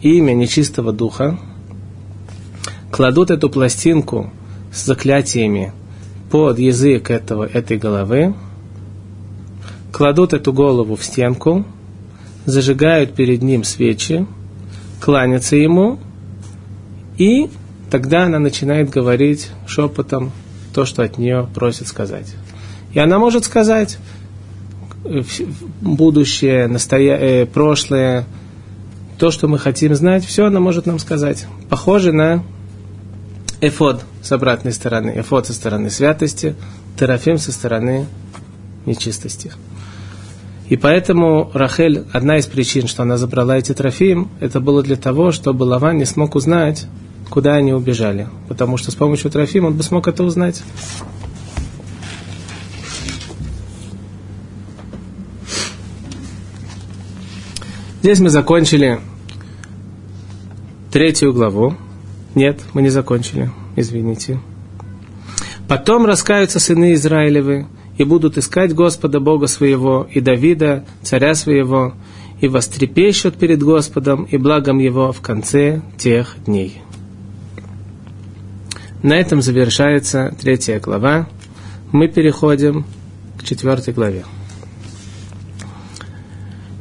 имя 0.00 0.32
нечистого 0.32 0.92
духа, 0.92 1.38
кладут 2.90 3.30
эту 3.30 3.50
пластинку 3.50 4.30
с 4.72 4.84
заклятиями 4.86 5.72
под 6.30 6.58
язык 6.58 7.10
этого, 7.10 7.44
этой 7.44 7.76
головы, 7.76 8.34
кладут 9.92 10.32
эту 10.32 10.52
голову 10.52 10.96
в 10.96 11.04
стенку, 11.04 11.64
зажигают 12.46 13.14
перед 13.14 13.42
ним 13.42 13.62
свечи, 13.62 14.26
кланятся 15.00 15.56
ему, 15.56 15.98
и 17.18 17.50
тогда 17.92 18.24
она 18.24 18.38
начинает 18.38 18.88
говорить 18.88 19.50
шепотом 19.66 20.32
то, 20.72 20.86
что 20.86 21.02
от 21.02 21.18
нее 21.18 21.46
просят 21.54 21.86
сказать. 21.86 22.34
И 22.94 22.98
она 22.98 23.18
может 23.18 23.44
сказать, 23.44 23.98
будущее, 25.82 26.68
настоя... 26.68 27.18
э, 27.18 27.44
прошлое, 27.44 28.24
то, 29.18 29.30
что 29.30 29.46
мы 29.46 29.58
хотим 29.58 29.94
знать, 29.94 30.24
все 30.24 30.46
она 30.46 30.58
может 30.58 30.86
нам 30.86 30.98
сказать. 30.98 31.46
Похоже 31.68 32.12
на 32.12 32.42
эфод 33.60 34.06
с 34.22 34.32
обратной 34.32 34.72
стороны, 34.72 35.12
эфод 35.16 35.46
со 35.46 35.52
стороны 35.52 35.90
святости, 35.90 36.56
терафим 36.98 37.36
со 37.36 37.52
стороны 37.52 38.06
нечистости. 38.86 39.52
И 40.70 40.78
поэтому 40.78 41.50
Рахель, 41.52 42.06
одна 42.10 42.38
из 42.38 42.46
причин, 42.46 42.86
что 42.86 43.02
она 43.02 43.18
забрала 43.18 43.58
эти 43.58 43.74
трофим, 43.74 44.30
это 44.40 44.60
было 44.60 44.82
для 44.82 44.96
того, 44.96 45.30
чтобы 45.30 45.64
Лаван 45.64 45.98
не 45.98 46.06
смог 46.06 46.36
узнать, 46.36 46.86
куда 47.32 47.54
они 47.54 47.72
убежали. 47.72 48.28
Потому 48.46 48.76
что 48.76 48.90
с 48.90 48.94
помощью 48.94 49.30
трофим 49.30 49.64
он 49.64 49.72
бы 49.72 49.82
смог 49.82 50.06
это 50.06 50.22
узнать. 50.22 50.62
Здесь 58.02 58.18
мы 58.18 58.28
закончили 58.28 59.00
третью 60.92 61.32
главу. 61.32 61.74
Нет, 62.34 62.60
мы 62.74 62.82
не 62.82 62.90
закончили, 62.90 63.50
извините. 63.76 64.38
Потом 65.68 66.04
раскаются 66.04 66.60
сыны 66.60 66.92
Израилевы 66.92 67.66
и 67.96 68.04
будут 68.04 68.36
искать 68.36 68.74
Господа 68.74 69.20
Бога 69.20 69.46
своего 69.46 70.06
и 70.10 70.20
Давида, 70.20 70.84
царя 71.02 71.34
своего, 71.34 71.94
и 72.42 72.48
вострепещут 72.48 73.36
перед 73.36 73.62
Господом 73.62 74.24
и 74.24 74.36
благом 74.36 74.80
Его 74.80 75.12
в 75.12 75.22
конце 75.22 75.80
тех 75.96 76.36
дней. 76.44 76.82
На 79.02 79.14
этом 79.14 79.42
завершается 79.42 80.32
третья 80.40 80.78
глава. 80.78 81.28
Мы 81.90 82.06
переходим 82.06 82.84
к 83.36 83.42
четвертой 83.42 83.92
главе. 83.92 84.24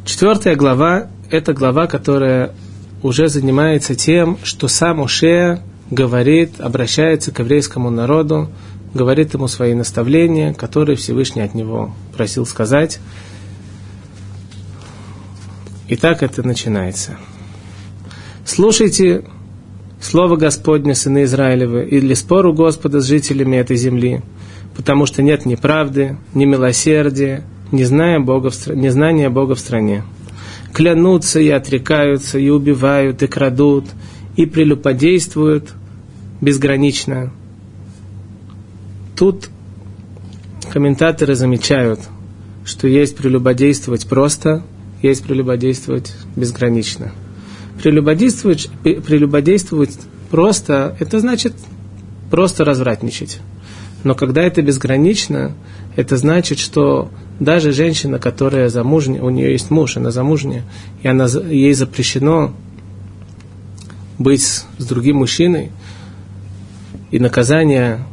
Четвертая 0.06 0.56
глава– 0.56 1.08
это 1.32 1.54
глава, 1.54 1.88
которая 1.88 2.54
уже 3.02 3.28
занимается 3.28 3.96
тем, 3.96 4.38
что 4.44 4.68
сам 4.68 5.00
Уше 5.00 5.64
говорит, 5.90 6.62
обращается 6.62 7.32
к 7.32 7.40
еврейскому 7.40 7.90
народу, 7.90 8.52
говорит 8.94 9.34
ему 9.34 9.48
свои 9.48 9.74
наставления, 9.74 10.54
которые 10.54 10.98
Всевышний 10.98 11.42
от 11.42 11.56
него 11.56 11.96
просил 12.16 12.46
сказать. 12.46 13.00
И 15.88 15.96
так 15.96 16.22
это 16.22 16.44
начинается. 16.46 17.18
Слушайте 18.46 19.24
Слово 20.02 20.36
Господне, 20.36 20.96
сыны 20.96 21.24
Израилевы, 21.24 21.86
или 21.86 22.16
спору 22.16 22.54
Господа 22.54 23.02
с 23.02 23.06
жителями 23.06 23.58
этой 23.58 23.78
земли, 23.78 24.22
потому 24.76 25.06
что 25.06 25.22
нет 25.22 25.46
ни 25.46 25.54
правды, 25.54 26.18
ни 26.34 26.46
милосердия, 26.46 27.44
не 27.72 27.84
зная 27.84 28.20
Бога 28.20 28.50
в, 28.50 28.68
незнания 28.68 29.30
Бога 29.30 29.54
в 29.54 29.60
стране. 29.60 30.04
Клянутся 30.74 31.40
и 31.40 31.50
отрекаются, 31.50 32.40
и 32.40 32.50
убивают, 32.50 33.22
и 33.22 33.28
крадут, 33.28 33.86
и 34.36 34.48
прелюбодействуют 34.48 35.72
безгранично. 36.42 37.32
Тут 39.16 39.50
комментаторы 40.74 41.36
замечают, 41.36 42.00
что 42.66 42.88
есть 42.88 43.16
прелюбодействовать 43.16 44.08
просто, 44.08 44.64
есть 45.04 45.24
прелюбодействовать 45.24 46.16
безгранично. 46.36 47.12
Прелюбодействовать, 47.82 48.70
прелюбодействовать 48.84 49.98
просто, 50.30 50.96
это 51.00 51.20
значит 51.20 51.54
просто 52.30 52.64
развратничать. 52.64 53.40
Но 54.04 54.16
когда 54.16 54.42
это 54.42 54.62
безгранично, 54.62 55.54
это 55.96 56.18
значит, 56.18 56.60
что 56.60 57.10
даже 57.40 57.72
женщина, 57.72 58.20
которая 58.20 58.70
замужняя, 58.70 59.22
у 59.22 59.30
нее 59.30 59.52
есть 59.52 59.72
муж, 59.72 59.98
она 59.98 60.12
замужняя, 60.12 60.64
и 61.02 61.08
она, 61.08 61.26
ей 61.26 61.74
запрещено 61.74 62.54
быть 64.18 64.44
с 64.44 64.86
другим 64.86 65.18
мужчиной, 65.18 65.72
и 67.10 67.20
наказание 67.20 68.06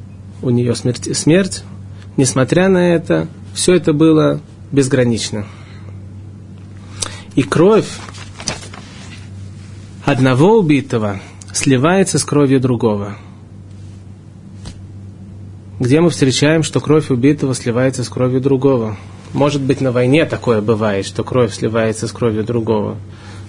у 0.42 0.50
нее 0.50 0.74
смерть, 0.74 1.16
смерть, 1.16 1.62
несмотря 2.16 2.68
на 2.68 2.94
это, 2.94 3.28
все 3.54 3.74
это 3.74 3.92
было 3.92 4.40
безгранично. 4.72 5.46
И 7.35 7.42
кровь 7.42 7.87
одного 10.11 10.59
убитого 10.59 11.21
сливается 11.53 12.18
с 12.18 12.25
кровью 12.25 12.61
другого. 12.61 13.18
Где 15.79 16.01
мы 16.01 16.09
встречаем, 16.09 16.62
что 16.62 16.81
кровь 16.81 17.11
убитого 17.11 17.55
сливается 17.55 18.05
с 18.05 18.09
кровью 18.09 18.40
другого? 18.40 18.97
Может 19.35 19.61
быть, 19.61 19.83
на 19.83 19.92
войне 19.92 20.25
такое 20.25 20.62
бывает, 20.62 21.05
что 21.05 21.25
кровь 21.25 21.53
сливается 21.53 22.09
с 22.09 22.12
кровью 22.12 22.42
другого. 22.42 22.97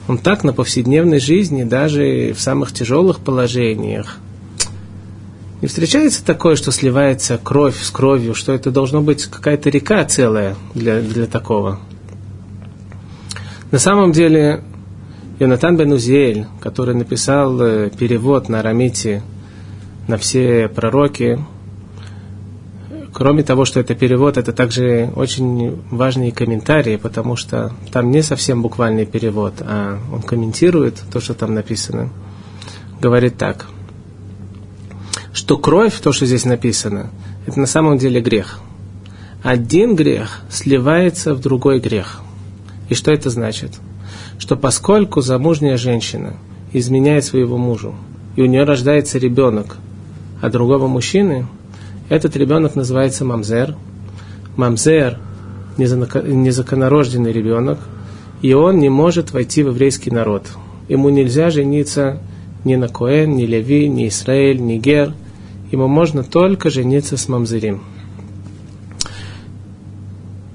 Он 0.09 0.17
так 0.17 0.43
на 0.43 0.51
повседневной 0.51 1.21
жизни, 1.21 1.63
даже 1.63 2.33
в 2.33 2.41
самых 2.41 2.73
тяжелых 2.73 3.21
положениях, 3.21 4.17
не 5.61 5.69
встречается 5.69 6.25
такое, 6.25 6.57
что 6.57 6.73
сливается 6.73 7.39
кровь 7.41 7.81
с 7.81 7.89
кровью, 7.89 8.35
что 8.35 8.51
это 8.51 8.69
должно 8.69 9.01
быть 9.01 9.25
какая-то 9.27 9.69
река 9.69 10.03
целая 10.03 10.57
для, 10.73 10.99
для 10.99 11.25
такого. 11.25 11.79
На 13.71 13.79
самом 13.79 14.11
деле, 14.11 14.63
Йонатан 15.39 15.77
бен 15.77 15.93
Узиэль, 15.93 16.47
который 16.59 16.95
написал 16.95 17.61
э, 17.61 17.89
перевод 17.97 18.49
на 18.49 18.59
арамите 18.59 19.23
на 20.07 20.17
все 20.17 20.67
пророки, 20.67 21.39
кроме 23.13 23.43
того, 23.43 23.63
что 23.63 23.79
это 23.79 23.95
перевод, 23.95 24.37
это 24.37 24.51
также 24.51 25.11
очень 25.15 25.81
важные 25.91 26.31
комментарии, 26.31 26.97
потому 26.97 27.35
что 27.35 27.71
там 27.91 28.11
не 28.11 28.21
совсем 28.21 28.61
буквальный 28.61 29.05
перевод, 29.05 29.55
а 29.61 29.97
он 30.11 30.23
комментирует 30.23 31.01
то, 31.11 31.19
что 31.19 31.33
там 31.33 31.53
написано. 31.53 32.09
Говорит 32.99 33.37
так, 33.37 33.67
что 35.31 35.57
кровь, 35.57 35.97
то, 35.99 36.11
что 36.11 36.25
здесь 36.25 36.45
написано, 36.45 37.11
это 37.45 37.59
на 37.59 37.65
самом 37.65 37.97
деле 37.97 38.19
грех. 38.19 38.59
Один 39.41 39.95
грех 39.95 40.41
сливается 40.49 41.33
в 41.33 41.39
другой 41.39 41.79
грех. 41.79 42.21
И 42.89 42.95
что 42.95 43.11
это 43.11 43.29
значит? 43.29 43.79
Что 44.39 44.55
поскольку 44.55 45.21
замужняя 45.21 45.77
женщина 45.77 46.33
изменяет 46.73 47.25
своего 47.25 47.57
мужу, 47.57 47.93
и 48.35 48.41
у 48.41 48.45
нее 48.45 48.63
рождается 48.63 49.19
ребенок 49.19 49.77
от 50.41 50.51
другого 50.51 50.87
мужчины– 50.87 51.45
этот 52.09 52.35
ребенок 52.35 52.75
называется 52.75 53.23
мамзер. 53.23 53.75
Мамзер– 54.55 55.19
незаконорожденный 55.77 57.31
ребенок, 57.31 57.77
и 58.41 58.53
он 58.53 58.79
не 58.79 58.89
может 58.89 59.31
войти 59.31 59.61
в 59.61 59.67
еврейский 59.67 60.09
народ. 60.09 60.47
Ему 60.87 61.09
нельзя 61.09 61.51
жениться 61.51 62.19
ни 62.63 62.75
на 62.75 62.87
Коэн, 62.87 63.35
ни 63.35 63.45
Леви, 63.45 63.87
ни 63.87 64.07
Израиль, 64.07 64.59
ни 64.59 64.77
Гер. 64.77 65.13
Ему 65.71 65.87
можно 65.87 66.23
только 66.23 66.71
жениться 66.71 67.15
с 67.15 67.29
мамзерим. 67.29 67.83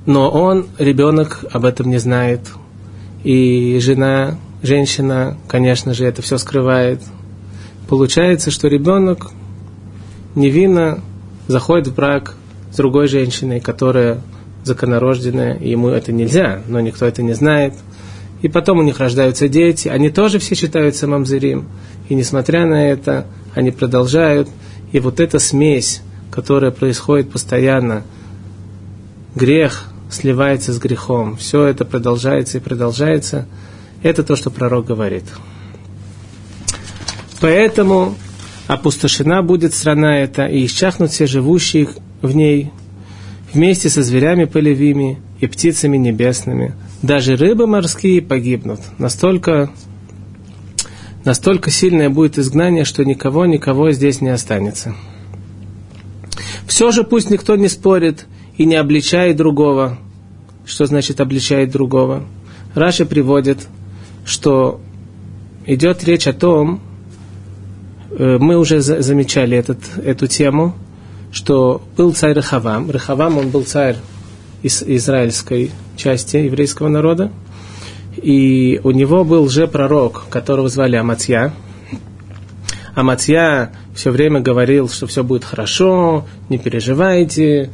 Но 0.05 0.29
он, 0.29 0.66
ребенок, 0.79 1.44
об 1.53 1.64
этом 1.66 1.88
не 1.88 1.99
знает. 1.99 2.40
И 3.25 3.79
жена, 3.81 4.39
женщина, 4.63 5.37
конечно 5.49 5.95
же, 5.95 6.05
это 6.05 6.23
все 6.23 6.39
скрывает. 6.39 7.01
Получается, 7.89 8.51
что 8.51 8.69
ребенок 8.69 9.33
невинно 10.35 11.01
заходит 11.49 11.89
в 11.89 11.95
брак 11.95 12.35
с 12.71 12.77
другой 12.77 13.09
женщиной, 13.09 13.61
которая 13.61 14.21
законорожденная, 14.65 15.55
и 15.55 15.71
ему 15.71 15.89
это 15.89 16.13
нельзя, 16.13 16.63
но 16.69 16.81
никто 16.81 17.07
это 17.07 17.23
не 17.23 17.33
знает. 17.35 17.75
И 18.43 18.49
потом 18.49 18.79
у 18.79 18.83
них 18.83 19.01
рождаются 19.01 19.49
дети, 19.49 19.89
они 19.89 20.11
тоже 20.11 20.39
все 20.39 20.55
считаются 20.55 21.07
мамзерим. 21.07 21.67
И 22.11 22.15
несмотря 22.15 22.67
на 22.67 22.91
это, 22.91 23.27
они 23.55 23.71
продолжают. 23.71 24.49
И 24.93 25.01
вот 25.01 25.19
эта 25.19 25.39
смесь, 25.39 26.03
которая 26.31 26.71
происходит 26.71 27.31
постоянно, 27.31 28.03
грех 29.35 29.89
сливается 30.14 30.72
с 30.72 30.79
грехом, 30.79 31.37
все 31.37 31.64
это 31.64 31.85
продолжается 31.85 32.59
и 32.59 32.61
продолжается, 32.61 33.46
это 34.03 34.22
то, 34.22 34.37
что 34.37 34.50
пророк 34.50 34.87
говорит. 34.87 35.24
Поэтому 37.40 38.14
опустошена 38.66 39.42
будет 39.42 39.74
страна 39.74 40.18
эта, 40.20 40.46
и 40.46 40.64
исчахнут 40.64 41.11
все 41.11 41.27
живущие 41.27 41.88
в 42.22 42.35
ней, 42.35 42.70
вместе 43.53 43.88
со 43.88 44.03
зверями 44.03 44.44
полевыми 44.44 45.20
и 45.40 45.46
птицами 45.46 45.96
небесными. 45.96 46.74
Даже 47.03 47.37
рыбы 47.37 47.66
морские 47.66 48.22
погибнут. 48.22 48.81
Настолько, 48.98 49.70
настолько 51.24 51.70
сильное 51.70 52.09
будет 52.09 52.38
изгнание, 52.38 52.85
что 52.85 53.05
никого, 53.05 53.44
никого 53.46 53.90
здесь 53.92 54.20
не 54.20 54.31
останется. 54.31 54.94
Все 56.66 56.90
же 56.90 57.05
пусть 57.05 57.31
никто 57.31 57.57
не 57.57 57.68
спорит 57.68 58.27
и 58.57 58.64
не 58.64 58.77
обличает 58.77 59.37
другого. 59.37 59.98
Что 60.64 60.87
значит 60.87 61.20
обличает 61.20 61.70
другого? 61.70 62.24
Раша 62.74 63.07
приводит, 63.07 63.68
что 64.24 64.81
идет 65.66 66.05
речь 66.05 66.27
о 66.27 66.33
том, 66.33 66.81
Э, 68.16 68.38
мы 68.40 68.57
уже 68.57 68.81
замечали 68.81 69.57
этот, 69.57 69.79
эту 70.03 70.27
тему, 70.27 70.74
что 71.33 71.83
был 71.96 72.12
царь 72.14 72.35
Рахавам. 72.35 72.90
Рахавам, 72.90 73.38
он 73.38 73.50
был 73.50 73.64
царь 73.64 73.96
из 74.62 74.83
израильской 74.83 75.72
части 75.96 76.37
еврейского 76.37 76.88
народа. 76.88 77.31
И 78.16 78.81
у 78.85 78.92
него 78.92 79.24
был 79.24 79.48
же 79.48 79.66
пророк, 79.66 80.27
которого 80.31 80.68
звали 80.68 80.96
Аматья. 80.96 81.53
Аматья 82.94 83.72
все 83.94 84.12
время 84.12 84.40
говорил, 84.40 84.88
что 84.88 85.09
все 85.09 85.24
будет 85.24 85.44
хорошо, 85.44 86.24
не 86.48 86.59
переживайте, 86.59 87.70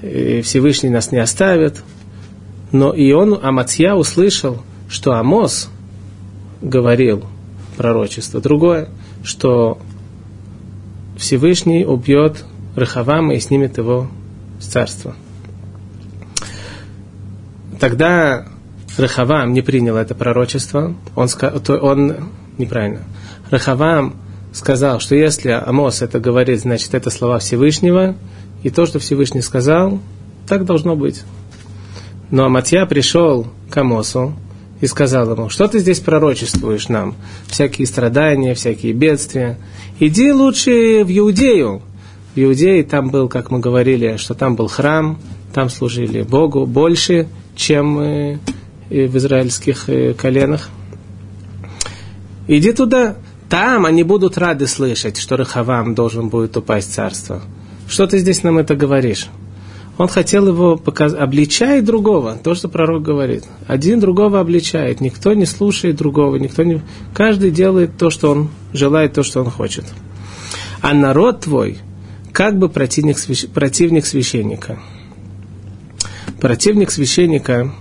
Всевышний 0.00 0.88
нас 0.88 1.12
не 1.12 1.18
оставит. 1.18 1.82
Но 2.74 2.92
и 2.92 3.12
он, 3.12 3.38
Аматья, 3.42 3.94
услышал, 3.94 4.62
что 4.88 5.12
Амос 5.12 5.70
говорил 6.60 7.24
пророчество 7.76 8.40
другое– 8.42 8.90
что 9.24 9.78
Всевышний 11.16 11.84
убьет 11.84 12.44
Рахавама 12.76 13.34
и 13.34 13.40
снимет 13.40 13.78
его 13.78 14.08
с 14.60 14.66
царства. 14.66 15.16
Тогда 17.80 18.46
Рахавам 18.96 19.52
не 19.52 19.62
принял 19.62 19.96
это 19.96 20.14
пророчество, 20.14 20.94
он, 21.16 21.28
он 21.80 22.30
неправильно. 22.58 23.04
Рахавам 23.50 24.16
сказал, 24.52 25.00
что 25.00 25.16
если 25.16 25.50
Амос 25.50 26.02
это 26.02 26.20
говорит, 26.20 26.60
значит 26.60 26.94
это 26.94 27.10
слова 27.10 27.38
Всевышнего, 27.38 28.14
и 28.62 28.70
то, 28.70 28.86
что 28.86 28.98
Всевышний 28.98 29.42
сказал, 29.42 30.00
так 30.46 30.64
должно 30.64 30.96
быть. 30.96 31.24
Но 32.34 32.46
Аматья 32.46 32.84
пришел 32.84 33.46
к 33.70 33.76
Амосу 33.76 34.34
и 34.80 34.88
сказал 34.88 35.30
ему, 35.30 35.50
что 35.50 35.68
ты 35.68 35.78
здесь 35.78 36.00
пророчествуешь 36.00 36.88
нам? 36.88 37.14
Всякие 37.46 37.86
страдания, 37.86 38.54
всякие 38.54 38.92
бедствия. 38.92 39.56
Иди 40.00 40.32
лучше 40.32 41.04
в 41.04 41.16
Иудею. 41.16 41.80
В 42.34 42.40
Иудее 42.40 42.82
там 42.82 43.10
был, 43.10 43.28
как 43.28 43.52
мы 43.52 43.60
говорили, 43.60 44.16
что 44.16 44.34
там 44.34 44.56
был 44.56 44.66
храм, 44.66 45.20
там 45.52 45.70
служили 45.70 46.22
Богу 46.22 46.66
больше, 46.66 47.28
чем 47.54 48.00
э, 48.00 48.38
в 48.90 49.16
израильских 49.16 49.88
э, 49.88 50.12
коленах. 50.14 50.70
Иди 52.48 52.72
туда, 52.72 53.14
там 53.48 53.86
они 53.86 54.02
будут 54.02 54.38
рады 54.38 54.66
слышать, 54.66 55.18
что 55.18 55.36
Рахавам 55.36 55.94
должен 55.94 56.30
будет 56.30 56.56
упасть 56.56 56.92
царство. 56.92 57.42
Что 57.86 58.08
ты 58.08 58.18
здесь 58.18 58.42
нам 58.42 58.58
это 58.58 58.74
говоришь? 58.74 59.28
Он 59.96 60.08
хотел 60.08 60.48
его 60.48 60.76
показать, 60.76 61.20
обличает 61.20 61.84
другого, 61.84 62.36
то, 62.42 62.54
что 62.54 62.68
пророк 62.68 63.02
говорит. 63.02 63.44
Один 63.68 64.00
другого 64.00 64.40
обличает, 64.40 65.00
никто 65.00 65.34
не 65.34 65.46
слушает 65.46 65.96
другого, 65.96 66.36
никто 66.36 66.64
не... 66.64 66.82
Каждый 67.14 67.52
делает 67.52 67.96
то, 67.96 68.10
что 68.10 68.30
он 68.32 68.50
желает, 68.72 69.12
то, 69.12 69.22
что 69.22 69.40
он 69.40 69.50
хочет. 69.50 69.84
А 70.80 70.94
народ 70.94 71.42
твой, 71.42 71.78
как 72.32 72.58
бы 72.58 72.68
противник, 72.68 73.18
противник 73.52 74.04
священника. 74.04 74.80
Противник 76.40 76.90
священника, 76.90 77.72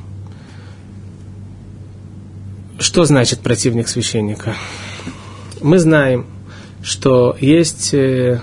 что 2.78 3.06
значит 3.06 3.40
противник 3.40 3.88
священника? 3.88 4.56
Мы 5.62 5.80
знаем, 5.80 6.28
что 6.84 7.36
есть 7.40 7.94
э, 7.94 8.42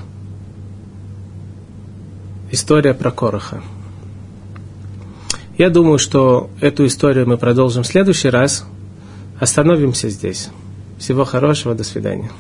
история 2.51 2.95
про 2.95 3.11
Короха. 3.11 3.63
Я 5.59 5.69
думаю, 5.71 5.99
что 5.99 6.51
эту 6.61 6.87
историю 6.87 7.29
мы 7.29 7.37
продолжим 7.37 7.83
в 7.83 7.87
следующий 7.87 8.31
раз. 8.31 8.65
Остановимся 9.39 10.09
здесь. 10.09 10.49
Всего 10.99 11.25
хорошего, 11.25 11.75
до 11.75 11.85
свидания. 11.85 12.31